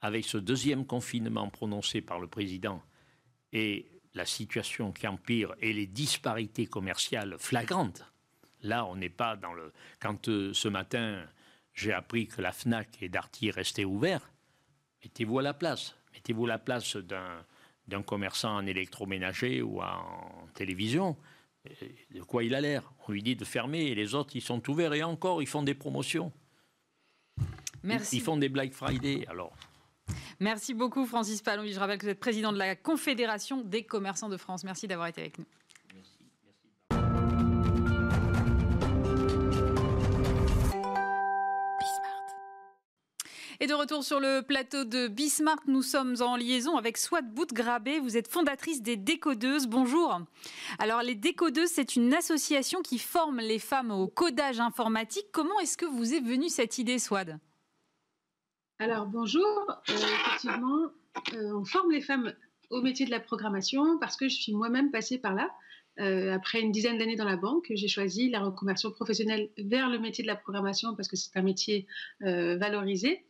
[0.00, 2.82] avec ce deuxième confinement prononcé par le président
[3.52, 8.04] et la situation qui empire et les disparités commerciales flagrantes,
[8.62, 9.72] là, on n'est pas dans le...
[10.00, 11.24] Quand euh, ce matin,
[11.72, 14.30] j'ai appris que la FNAC et Darty restaient ouverts,
[15.02, 15.94] mettez-vous à la place.
[16.14, 21.16] Mettez-vous à la place d'un commerçant en électroménager ou en télévision.
[22.10, 22.92] De quoi il a l'air?
[23.06, 25.62] On lui dit de fermer et les autres, ils sont ouverts et encore, ils font
[25.62, 26.32] des promotions.
[27.82, 28.16] Merci.
[28.16, 29.24] Ils, font des Black Friday.
[29.28, 29.52] Alors,
[30.40, 31.64] Merci beaucoup, Francis Palon.
[31.66, 34.64] Je rappelle que vous êtes président de la Confédération des commerçants de France.
[34.64, 35.46] Merci d'avoir été avec nous.
[43.60, 47.98] Et de retour sur le plateau de Bismarck, nous sommes en liaison avec Swat Boutgrabé.
[47.98, 49.66] Vous êtes fondatrice des Décodeuses.
[49.66, 50.20] Bonjour.
[50.78, 55.26] Alors, les Décodeuses, c'est une association qui forme les femmes au codage informatique.
[55.32, 57.40] Comment est-ce que vous est venue cette idée, Swad
[58.80, 59.66] Alors, bonjour.
[59.88, 60.92] Euh, effectivement,
[61.34, 62.32] euh, on forme les femmes
[62.70, 65.50] au métier de la programmation parce que je suis moi-même passée par là.
[65.98, 69.98] Euh, après une dizaine d'années dans la banque, j'ai choisi la reconversion professionnelle vers le
[69.98, 71.88] métier de la programmation parce que c'est un métier
[72.20, 73.24] valorisé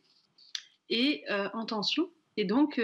[0.91, 1.23] et
[1.53, 2.11] en tension.
[2.37, 2.79] Et donc,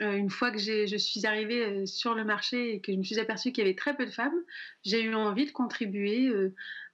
[0.00, 3.50] une fois que je suis arrivée sur le marché et que je me suis aperçue
[3.50, 4.38] qu'il y avait très peu de femmes,
[4.84, 6.30] j'ai eu envie de contribuer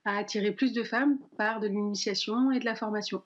[0.04, 3.24] à attirer plus de femmes par de l'initiation et de la formation.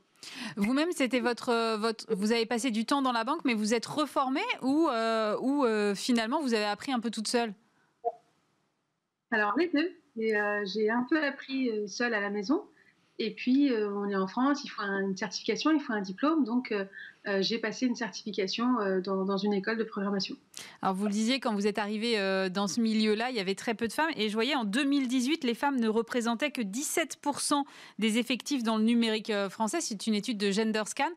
[0.57, 3.87] Vous-même, c'était votre, votre, vous avez passé du temps dans la banque, mais vous êtes
[3.87, 4.89] reformée ou,
[5.41, 7.55] ou finalement vous avez appris un peu toute seule?
[9.33, 9.91] Alors, les deux.
[10.19, 12.65] Euh, j'ai un peu appris euh, seule à la maison.
[13.19, 16.45] Et puis, euh, on est en France, il faut une certification, il faut un diplôme.
[16.45, 16.75] Donc,
[17.41, 18.67] j'ai passé une certification
[19.05, 20.37] dans, une école de programmation.
[20.81, 22.17] Alors, vous le disiez, quand vous êtes arrivé
[22.51, 24.11] dans ce milieu-là, il y avait très peu de femmes.
[24.17, 27.63] Et je voyais en 2018, les femmes ne représentaient que 17%
[27.99, 29.81] des effectifs dans le numérique français.
[29.81, 31.11] C'est une étude de GenderScan.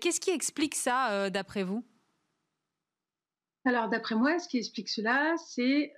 [0.00, 1.84] Qu'est-ce qui explique ça, d'après vous?
[3.64, 5.92] Alors, d'après moi, ce qui explique cela, c'est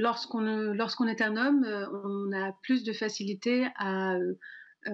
[0.00, 0.40] lorsqu'on
[0.72, 4.34] lorsqu'on est un homme, euh, on a plus de facilité à euh,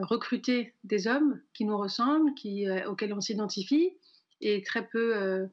[0.01, 3.97] recruter des hommes qui nous ressemblent, euh, auxquels on s'identifie,
[4.41, 5.49] et très peu,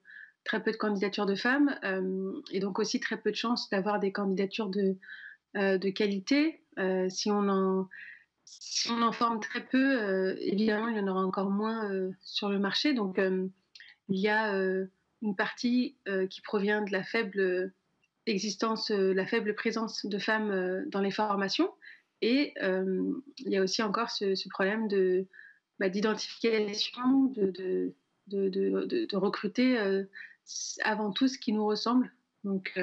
[0.51, 1.80] de candidatures de femmes,
[2.51, 4.97] et donc aussi très peu de chances d'avoir des candidatures de,
[5.56, 6.62] de qualité.
[7.08, 7.88] si, on en,
[8.43, 11.89] si on en forme très peu, évidemment, il y en aura encore moins
[12.24, 12.93] sur le marché.
[12.93, 13.18] Donc,
[14.10, 14.54] il y a
[15.22, 15.95] une partie
[16.30, 17.72] qui provient de la faible
[18.26, 21.71] existence, euh, la faible présence de femmes euh, dans les formations.
[22.21, 23.03] Et euh,
[23.39, 25.28] il y a aussi encore ce, problème de,
[25.80, 27.93] bah, d'identification, de, de,
[28.28, 29.78] de, de recruter
[30.84, 32.13] avant tout ce qui nous ressemble.
[32.45, 32.80] Donc,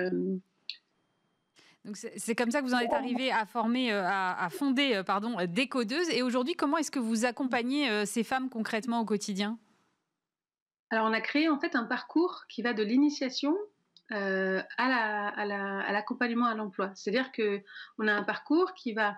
[1.86, 6.10] donc c'est comme ça que vous en êtes arrivé à former, à, fonder pardon, Décodeuse.
[6.10, 9.58] Et aujourd'hui, comment est-ce que vous accompagnez ces femmes concrètement au quotidien?
[10.90, 13.56] Alors on a créé en fait un parcours qui va de l'initiation
[14.12, 16.90] euh, à l'accompagnement à l'emploi.
[16.96, 19.16] C'est-à-dire qu'on a un parcours qui va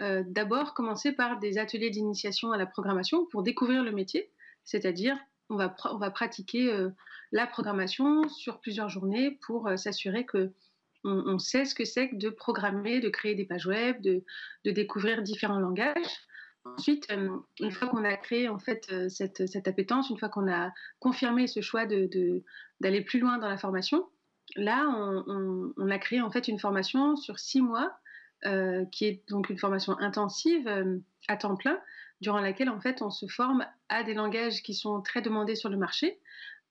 [0.00, 4.32] euh, d'abord commencer par des ateliers d'initiation à la programmation pour découvrir le métier,
[4.64, 5.18] c'est-à-dire
[5.50, 5.68] on va,
[6.10, 6.88] pratiquer euh,
[7.30, 10.54] la programmation sur plusieurs journées pour s'assurer que
[11.04, 14.22] on, sait ce que c'est que de programmer, de créer des pages web, de,
[14.64, 16.22] découvrir différents langages.
[16.64, 17.12] Ensuite,
[17.60, 21.48] une fois qu'on a créé en fait cette, cette, appétence, une fois qu'on a confirmé
[21.48, 22.06] ce choix d'aller
[22.80, 24.06] de, plus loin dans la formation,
[24.56, 24.86] là,
[25.26, 27.92] on, a créé en fait une formation sur six mois,
[28.44, 30.98] euh, qui est donc une formation intensive euh,
[31.28, 31.78] à temps plein,
[32.20, 35.68] durant laquelle en fait on se forme à des langages qui sont très demandés sur
[35.68, 36.20] le marché.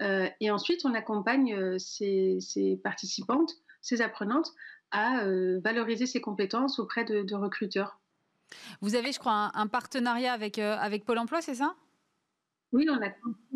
[0.02, 2.40] Euh, et ensuite, on accompagne ces,
[2.84, 3.52] participantes,
[3.82, 4.52] ces apprenantes,
[4.92, 5.24] à
[5.64, 8.00] valoriser ces compétences auprès de, recruteurs.
[8.82, 11.76] Vous avez, je crois, un, partenariat avec, avec Pôle Emploi, c'est ça?
[12.74, 13.10] Oui, on a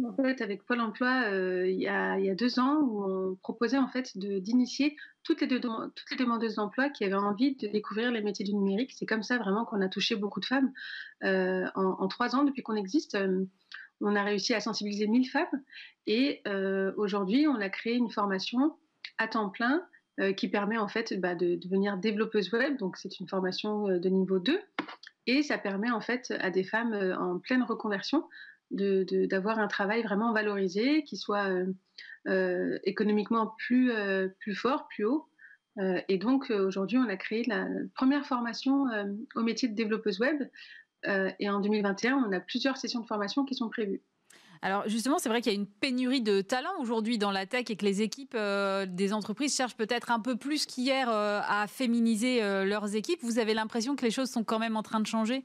[0.07, 3.88] en fait avec Pôle Emploi euh, il, y a, deux ans où on proposait en
[3.88, 8.43] fait d'initier toutes les, toutes les demandeuses d'emploi qui avaient envie de découvrir les métiers
[8.43, 8.91] du numérique.
[8.93, 10.72] C'est comme ça vraiment qu'on a touché beaucoup de femmes
[11.24, 13.16] euh, en, trois ans depuis qu'on existe.
[13.16, 13.45] Euh,
[14.01, 15.63] on a réussi à sensibiliser 1000 femmes
[16.07, 16.43] et
[16.97, 18.76] aujourd'hui on a créé une formation
[19.18, 19.82] à temps plein
[20.36, 22.78] qui permet en fait bah, de, devenir développeuse web.
[22.78, 24.59] Donc c'est une formation de niveau 2
[25.28, 28.26] et ça permet en fait à des femmes en pleine reconversion
[28.72, 31.66] d'avoir un travail vraiment valorisé, qui soit euh,
[32.28, 35.28] euh, économiquement plus, euh, plus fort, plus haut.
[36.07, 38.86] et donc aujourd'hui, on a créé la première formation
[39.36, 40.41] au métier de développeuse web.
[41.05, 44.01] et en 2021, on a plusieurs sessions de formation qui sont prévues.
[44.61, 47.66] Alors justement, c'est vrai qu'il y a une pénurie de talents aujourd'hui dans la tech
[47.70, 48.38] et que les équipes
[48.88, 53.20] des entreprises cherchent peut-être un peu plus qu'hier à féminiser leurs équipes.
[53.22, 55.43] Vous avez l'impression que les choses sont quand même en train de changer?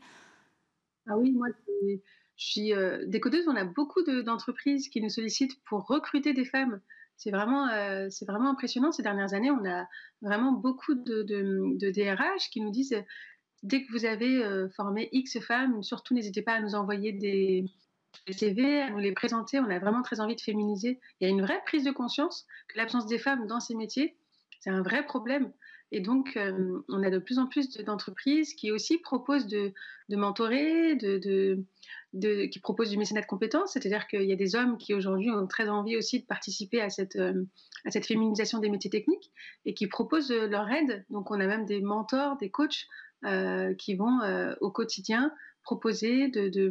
[1.09, 1.49] Ah oui, moi,
[2.41, 6.81] je suis euh, décodeuse, on a beaucoup d'entreprises qui nous sollicitent pour recruter des femmes.
[7.19, 8.93] C'est vraiment, euh, vraiment impressionnant.
[8.93, 9.87] Ces dernières années, on a
[10.23, 12.97] vraiment beaucoup de, de, DRH qui nous disent
[13.63, 17.67] dès que vous avez euh, formé X femmes, surtout n'hésitez pas à nous envoyer des,
[18.31, 19.61] CV, à nous les présenter.
[19.61, 20.99] On a vraiment très envie de féminiser.
[21.21, 24.17] Il y a une vraie prise de conscience que l'absence des femmes dans ces métiers,
[24.61, 25.53] c'est un vrai problème.
[25.93, 26.39] Et donc,
[26.89, 29.73] on a de plus en plus d'entreprises qui aussi proposent de
[30.09, 31.65] mentorer, de,
[32.19, 35.47] qui proposent du mécénat de compétences, c'est-à-dire qu'il y a des hommes qui aujourd'hui ont
[35.47, 37.45] très envie aussi de participer à cette, euh,
[37.85, 39.31] à cette féminisation des métiers techniques
[39.65, 41.05] et qui proposent euh, leur aide.
[41.11, 42.87] Donc on a même des mentors, des coachs
[43.25, 44.19] euh, qui vont
[44.61, 45.33] au quotidien
[45.63, 46.71] proposer d'aider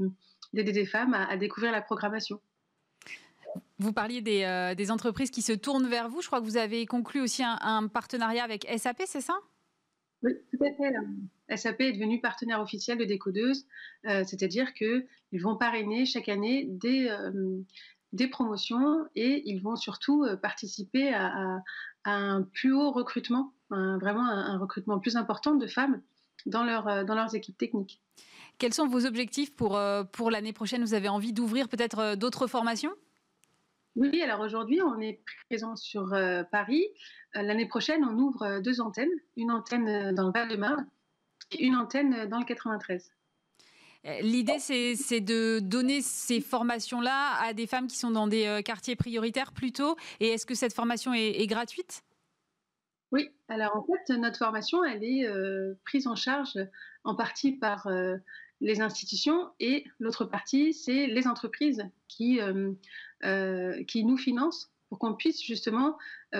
[0.53, 2.41] de, des femmes à, découvrir la programmation.
[3.77, 6.21] Vous parliez des, des, entreprises qui se tournent vers vous.
[6.21, 9.39] Je crois que vous avez conclu aussi un, un partenariat avec SAP, c'est ça?
[10.21, 10.93] Oui, tout à fait.
[11.56, 13.66] SAP est devenu partenaire officiel de Décodeuse,
[14.06, 15.06] euh, c'est-à-dire qu'ils
[15.41, 17.60] vont parrainer chaque année des, euh,
[18.14, 21.62] des promotions et ils vont surtout participer à,
[22.06, 26.02] un plus haut recrutement, vraiment un, recrutement plus important de femmes
[26.45, 28.02] dans, leur, dans leurs équipes techniques.
[28.58, 29.80] Quels sont vos objectifs pour,
[30.14, 30.82] pour l'année prochaine?
[30.82, 32.93] Vous avez envie d'ouvrir peut-être d'autres formations?
[33.95, 36.16] Oui, alors aujourd'hui, on est présent sur
[36.52, 36.86] Paris.
[37.36, 40.88] L'année prochaine, on ouvre deux antennes, une antenne dans le Val-de-Marne
[41.58, 43.12] une antenne dans le 93.
[44.06, 48.62] Euh, l'idée, c'est de donner ces formations-là à des femmes qui sont dans des euh,
[48.62, 49.97] quartiers prioritaires plutôt.
[50.20, 52.04] Et est-ce que cette formation est, gratuite?
[53.12, 56.58] Oui, alors en fait, notre formation, elle est euh, prise en charge
[57.04, 57.88] en partie par
[58.62, 62.39] les institutions et l'autre partie, c'est les entreprises qui,
[63.88, 65.97] qui nous financent pour qu'on puisse justement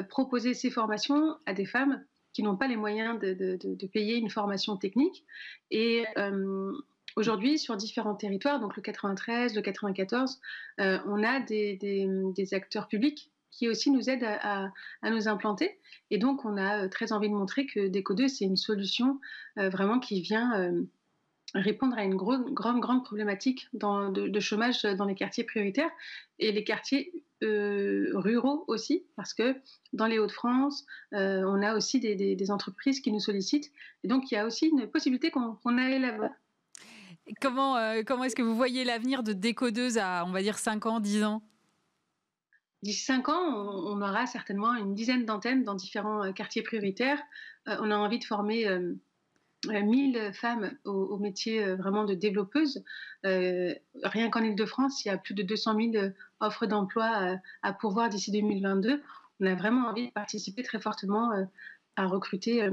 [0.10, 2.03] proposer ces formations à des femmes
[2.34, 5.25] qui n'ont pas les moyens de, de, payer une formation technique.
[5.71, 6.05] Et
[7.15, 10.39] Aujourd'hui, sur différents territoires, donc le 93, le 94,
[10.80, 14.71] euh, on a des, acteurs publics qui aussi nous aident à,
[15.03, 15.80] nous implanter.
[16.11, 19.19] Et donc, on a euh, très envie de montrer que Déco2, c'est une solution
[19.57, 20.71] euh, vraiment qui vient
[21.55, 25.89] répondre à une grande, grande, grande problématique de, chômage dans les quartiers prioritaires
[26.38, 27.11] et les quartiers
[27.41, 29.55] ruraux aussi, parce que
[29.93, 33.71] dans les Hauts-de-France, on a aussi des, entreprises qui nous sollicitent.
[34.03, 36.31] Et donc, il y a aussi une possibilité qu'on aille là-bas.
[37.41, 40.85] Comment, euh, comment est-ce que vous voyez l'avenir de décodeuse à, on va dire, 5
[40.85, 41.43] ans, 10 ans?
[42.81, 47.21] D'ici 5 ans, on, aura certainement une dizaine d'antennes dans différents euh, quartiers prioritaires.
[47.67, 48.67] Euh, on a envie de former
[49.68, 52.84] 1000 femmes au, métier vraiment de développeuse.
[53.24, 56.05] rien qu'en Ile-de-France, il y a plus de 200 000
[56.39, 59.01] offres d'emploi à pourvoir d'ici 2022.
[59.41, 61.32] On a vraiment envie de participer très fortement
[61.95, 62.70] à recruter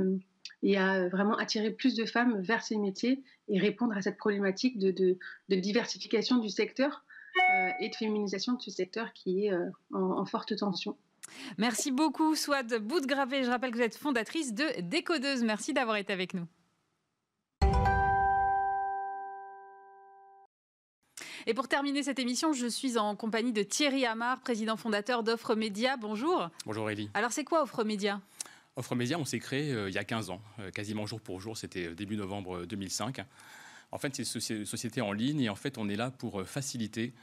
[0.62, 4.78] et à vraiment attirer plus de femmes vers ces métiers et répondre à cette problématique
[4.78, 5.18] de,
[5.48, 7.04] diversification du secteur
[7.36, 10.96] euh, et de féminisation de ce secteur qui est euh, en, forte tension.
[11.58, 13.44] Merci beaucoup, Swad Boudgravé.
[13.44, 15.42] Je rappelle que vous êtes fondatrice de Décodeuse.
[15.42, 16.46] Merci d'avoir été avec nous.
[21.48, 25.54] Et pour terminer cette émission, je suis en compagnie de Thierry Amar, président fondateur d'Offre
[25.54, 25.96] Média.
[25.96, 26.50] Bonjour.
[26.64, 27.08] Bonjour Elie.
[27.14, 28.20] Alors c'est quoi Offre Média?
[28.74, 31.40] Offre Média, on s'est créé euh, il y a 15 ans, euh, quasiment jour pour
[31.40, 33.20] jour, c'était euh, début novembre 2005.
[33.92, 37.14] En fait, c'est une société en ligne et en fait, on est là pour faciliter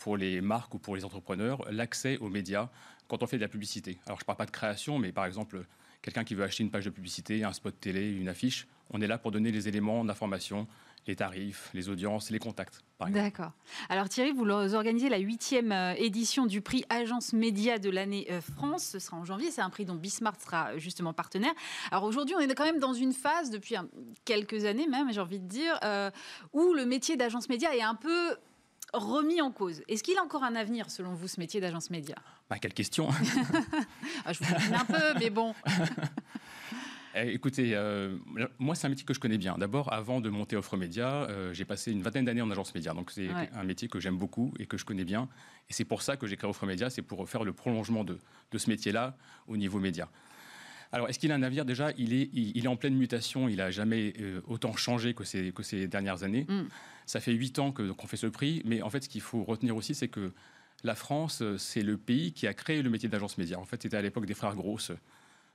[0.00, 2.68] pour les marques ou pour les entrepreneurs l'accès aux médias
[3.06, 4.00] quand on fait de la publicité.
[4.06, 5.64] Alors, je ne parle pas de création, mais par exemple,
[6.02, 9.06] quelqu'un qui veut acheter une page de publicité, un spot télé, une affiche, on est
[9.06, 10.66] là pour donner les éléments d'information
[11.06, 12.80] les tarifs, les audiences, les contacts.
[13.08, 13.50] D'accord.
[13.88, 18.40] Alors Thierry, vous organisez la huitième euh, édition du prix Agence Média de l'année euh,
[18.40, 18.84] France.
[18.84, 19.50] Ce sera en janvier.
[19.50, 21.52] C'est un prix dont Bismarck sera justement partenaire.
[21.90, 23.74] Alors aujourd'hui, on est quand même dans une phase, depuis
[24.24, 26.10] quelques années même, j'ai envie de dire, euh,
[26.52, 28.36] où le métier d'agence média est un peu
[28.92, 29.82] remis en cause.
[29.88, 32.14] Est-ce qu'il a encore un avenir, selon vous, ce métier d'agence média?
[32.48, 33.08] Bah, Quelle question
[34.24, 35.54] ah, Je vous un peu, mais bon.
[37.14, 38.16] Eh, écoutez, euh,
[38.58, 39.56] moi, c'est un métier que je connais bien.
[39.58, 42.94] D'abord, avant de monter Offre Média, euh, j'ai passé une vingtaine d'années en agence média.
[42.94, 45.28] Donc, c'est un métier que j'aime beaucoup et que je connais bien.
[45.68, 46.88] Et c'est pour ça que j'ai créé Offre Média.
[46.88, 48.18] C'est pour faire le prolongement de,
[48.56, 50.08] ce métier-là au niveau média.
[50.90, 51.64] Alors, est-ce qu'il a un avenir?
[51.64, 53.48] Déjà, il est, il, est en pleine mutation.
[53.48, 56.46] Il n'a jamais euh, autant changé que ces, que ces dernières années.
[56.48, 56.64] Mm.
[57.06, 58.62] Ça fait huit ans qu'on fait ce prix.
[58.64, 60.32] Mais en fait, ce qu'il faut retenir aussi, c'est que
[60.84, 63.58] la France, c'est le pays qui a créé le métier d'agence média.
[63.58, 64.92] En fait, c'était à l'époque des frères Grosses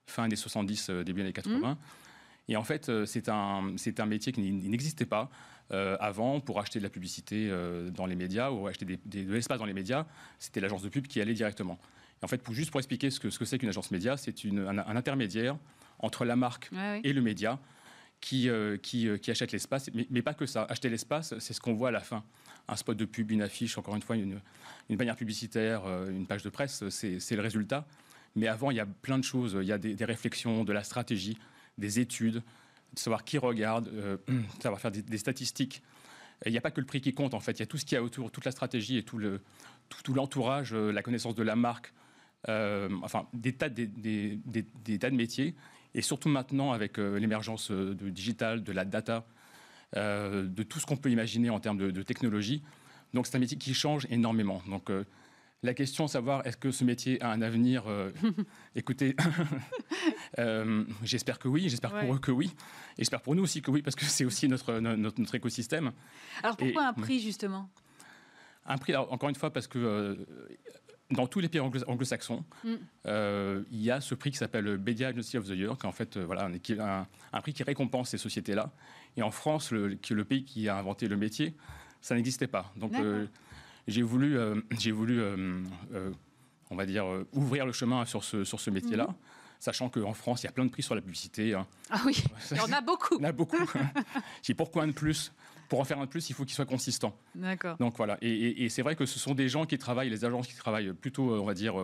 [0.08, 1.74] fin des 70, euh, début des 80.
[1.74, 1.78] Mmh.
[2.50, 5.30] Et en fait, euh, c'est un, c'est un métier qui n'existait pas
[5.72, 7.52] euh, avant pour acheter de la publicité
[7.94, 10.06] dans les médias ou acheter des, de l'espace dans les médias.
[10.40, 11.78] C'était l'agence de pub qui allait directement.
[12.22, 14.18] Et en fait, pour, juste pour expliquer ce que, ce que c'est qu'une agence média,
[14.18, 15.58] c'est un, un, intermédiaire
[16.00, 16.72] entre la marque
[17.04, 17.60] et le média
[18.22, 18.50] qui,
[18.82, 19.90] qui, qui, achète l'espace.
[20.10, 20.64] Mais, pas que ça.
[20.70, 22.24] Acheter l'espace, c'est ce qu'on voit à la fin.
[22.70, 24.40] Un spot de pub, une affiche, encore une fois, une,
[24.90, 27.86] une bannière publicitaire, une page de presse, c'est le résultat.
[28.38, 29.58] Mais avant, il y a plein de choses.
[29.60, 31.40] Il y a des, réflexions, de la stratégie,
[31.80, 32.36] des études,
[32.94, 34.18] de savoir qui regarde, euh,
[34.62, 35.82] savoir faire des, statistiques.
[36.46, 37.54] il n'y a pas que le prix qui compte, en fait.
[37.54, 39.42] Il y a tout ce qu'il y a autour, toute la stratégie et tout, le,
[40.04, 41.92] tout, l'entourage, euh, la connaissance de la marque,
[42.48, 45.56] euh, enfin, des tas, des, des, tas de métiers.
[45.96, 49.26] Et surtout maintenant, avec l'émergence du digital, de la data,
[49.96, 52.62] de tout ce qu'on peut imaginer en termes de, de technologie.
[53.16, 54.62] Donc, c'est un métier qui change énormément.
[54.70, 54.92] Donc,
[55.64, 58.12] la question, savoir est-ce que ce métier a un avenir euh,
[58.76, 59.16] Écoutez,
[60.40, 62.54] euh, j'espère que oui, j'espère pour eux que oui,
[62.98, 65.92] et j'espère pour nous aussi que oui, parce que c'est aussi notre, notre, écosystème.
[66.44, 67.70] Alors pourquoi un prix justement?
[68.66, 70.16] Un prix, encore une fois, parce que euh,
[71.10, 72.76] dans tous les pays anglo-saxons, mm.
[73.72, 75.92] il y a ce prix qui s'appelle Media Agency of the Year, qui est en
[75.92, 76.50] fait voilà,
[77.32, 78.72] un, prix qui récompense ces sociétés-là.
[79.16, 81.56] Et en France, le, qui est le pays qui a inventé le métier,
[82.02, 82.72] ça n'existait pas.
[82.76, 82.94] Donc
[83.88, 84.38] j'ai voulu,
[84.80, 85.22] j'ai voulu
[86.70, 89.08] on va dire, ouvrir le chemin sur ce, sur ce métier-là.
[89.08, 89.16] Mhm.
[89.60, 91.56] Sachant qu'en France, il y a plein de prix sur la publicité.
[91.56, 91.66] Hein.
[91.90, 93.16] Ah oui, il y en a beaucoup.
[93.18, 93.58] il y en a beaucoup.
[94.44, 95.32] J'ai pourquoi un de plus
[95.68, 97.18] pour en faire un de plus, il faut qu'il soit consistant.
[97.36, 97.76] D'accord.
[97.78, 98.18] Donc voilà.
[98.22, 101.34] Et, c'est vrai que ce sont des gens qui travaillent, les agences qui travaillent plutôt,
[101.42, 101.76] on va dire,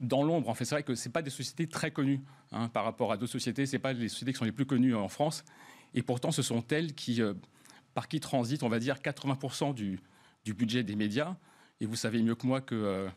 [0.00, 0.48] dans l'ombre.
[0.48, 2.20] En fait, c'est vrai que ce pas des sociétés très connues
[2.52, 3.66] hein, par rapport à d'autres sociétés.
[3.66, 5.44] Ce pas les sociétés qui sont les plus connues en France.
[5.92, 7.34] Et pourtant, ce sont elles qui, euh,
[7.92, 10.00] par qui transitent, on va dire, 80% du,
[10.44, 11.36] du, budget des médias.
[11.80, 13.08] Et vous savez mieux que moi que euh,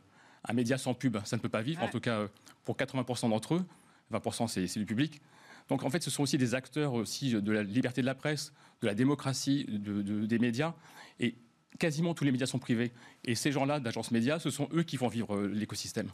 [0.46, 1.82] un média sans pub, ça ne peut pas vivre.
[1.84, 2.28] En tout cas, euh,
[2.66, 3.66] pour 80% d'entre eux,
[4.12, 5.22] 20% c'est du public.
[5.70, 8.54] Donc en fait, ce sont aussi des acteurs aussi de la liberté de la presse,
[8.82, 10.74] de la démocratie, de, des médias.
[11.20, 11.36] Et
[11.80, 12.92] quasiment tous les médias sont privés.
[13.24, 16.10] Et ces gens-là, d'agences médias, ce sont eux qui font vivre euh, l'écosystème.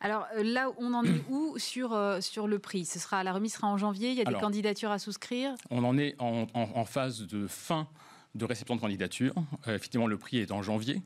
[0.00, 2.84] Alors là, on en est où sur, euh, sur le prix?
[2.84, 5.54] Ce sera, La remise sera en janvier, il y a des candidatures à souscrire?
[5.70, 7.86] On en est en, phase de fin
[8.34, 9.34] de réception de candidatures.
[9.66, 11.02] effectivement, le prix est en janvier.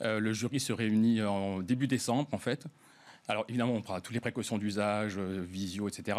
[0.00, 2.66] le jury se réunit en début décembre, en fait.
[3.28, 6.18] Alors évidemment, on prend toutes les précautions d'usage, visio, etc.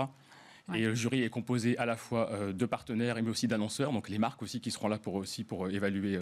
[0.74, 4.18] Et le jury est composé à la fois de partenaires, mais aussi d'annonceurs, donc les
[4.18, 6.20] marques aussi qui seront là pour, aussi pour évaluer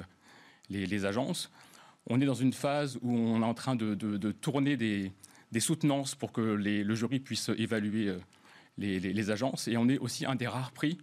[0.70, 1.51] les, agences.
[2.07, 5.11] On est dans une phase où on est en train de, tourner des,
[5.59, 8.20] soutenances pour que le jury puisse évaluer euh,
[8.78, 9.68] les, agences.
[9.68, 10.97] Et on est aussi un des rares prix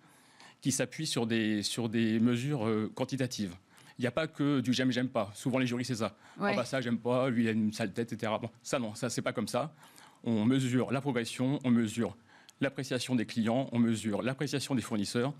[0.62, 3.54] qui s'appuie sur des, sur des mesures euh, quantitatives.
[3.98, 5.30] Il n'y a pas que du j'aime, j'aime pas.
[5.34, 6.16] Souvent, les jurys, c'est ça.
[6.40, 8.32] Ah bah ça, j'aime pas, lui, il a une sale tête, etc.
[8.40, 9.74] Bon, ça, non, ça, c'est pas comme ça.
[10.24, 12.16] On mesure la progression, on mesure
[12.60, 15.34] l'appréciation des clients, on mesure l'appréciation des fournisseurs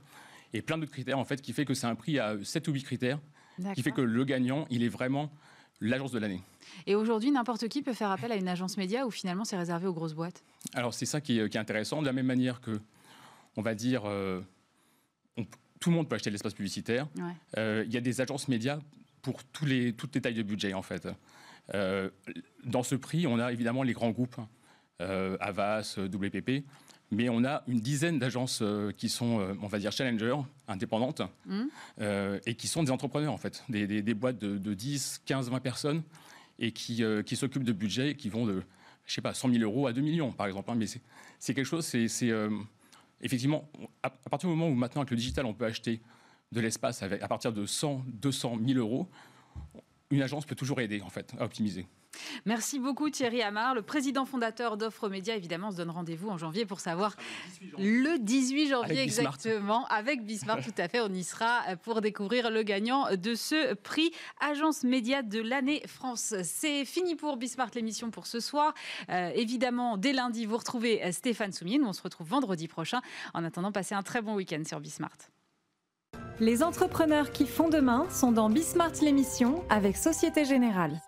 [0.53, 2.73] et plein d'autres critères, en fait, qui fait que c'est un prix à 7 ou
[2.73, 3.18] 8 critères
[3.75, 5.31] qui fait que le gagnant, il est vraiment
[5.81, 6.43] l'agence de l'année.
[6.87, 9.87] Et aujourd'hui, n'importe qui peut faire appel à une agence média ou finalement c'est réservé
[9.87, 10.43] aux grosses boîtes?
[10.75, 12.01] Alors c'est ça qui est, intéressant.
[12.01, 12.81] De la même manière que,
[13.57, 14.41] on va dire, euh,
[15.83, 17.09] tout le monde peut acheter l'espace publicitaire.
[17.59, 18.78] Euh, il y a des agences médias
[19.20, 21.09] pour tous les, toutes les tailles de budget en fait.
[21.74, 22.09] Euh,
[22.64, 24.37] dans ce prix, on a évidemment les grands groupes,
[25.01, 26.64] Avas, WPP,
[27.12, 30.35] mais on a une dizaine d'agences euh, qui sont, euh, on va dire, challenger,
[30.66, 31.61] indépendantes, mmh.
[32.01, 36.03] euh, et qui sont des entrepreneurs, en fait, des, boîtes de, 10, 15, 20 personnes,
[36.59, 38.62] et qui, qui s'occupent de budgets qui vont de,
[39.07, 40.70] je sais pas, 100 000 euros à 2 millions, par exemple.
[40.70, 40.76] Hein.
[40.76, 42.33] mais c'est quelque chose, c'est
[43.23, 43.68] effectivement,
[44.03, 46.01] à, partir du moment où maintenant, avec le digital, on peut acheter
[46.51, 49.09] de l'espace à partir de 100, 200 000 euros,
[50.11, 51.87] une agence peut toujours aider, en fait, à optimiser.
[52.45, 55.37] Merci beaucoup Thierry Amar, le président fondateur d'Offre Média.
[55.37, 57.17] Évidemment, on se donne rendez-vous en janvier pour savoir
[57.79, 60.63] le 18 janvier exactement avec Bismarck.
[60.65, 65.23] tout à fait, on y sera pour découvrir le gagnant de ce prix Agence Média
[65.23, 66.35] de l'année France.
[66.43, 68.75] C'est fini pour Bismarck l'émission pour ce soir.
[69.11, 71.85] Euh, évidemment, dès lundi, vous retrouvez Stéphane Soumine.
[71.85, 73.01] On se retrouve vendredi prochain.
[73.35, 75.17] En attendant, passez un très bon week-end sur Bismart.
[76.41, 81.01] Les entrepreneurs qui font demain sont dans Bismart l'émission avec Société Générale.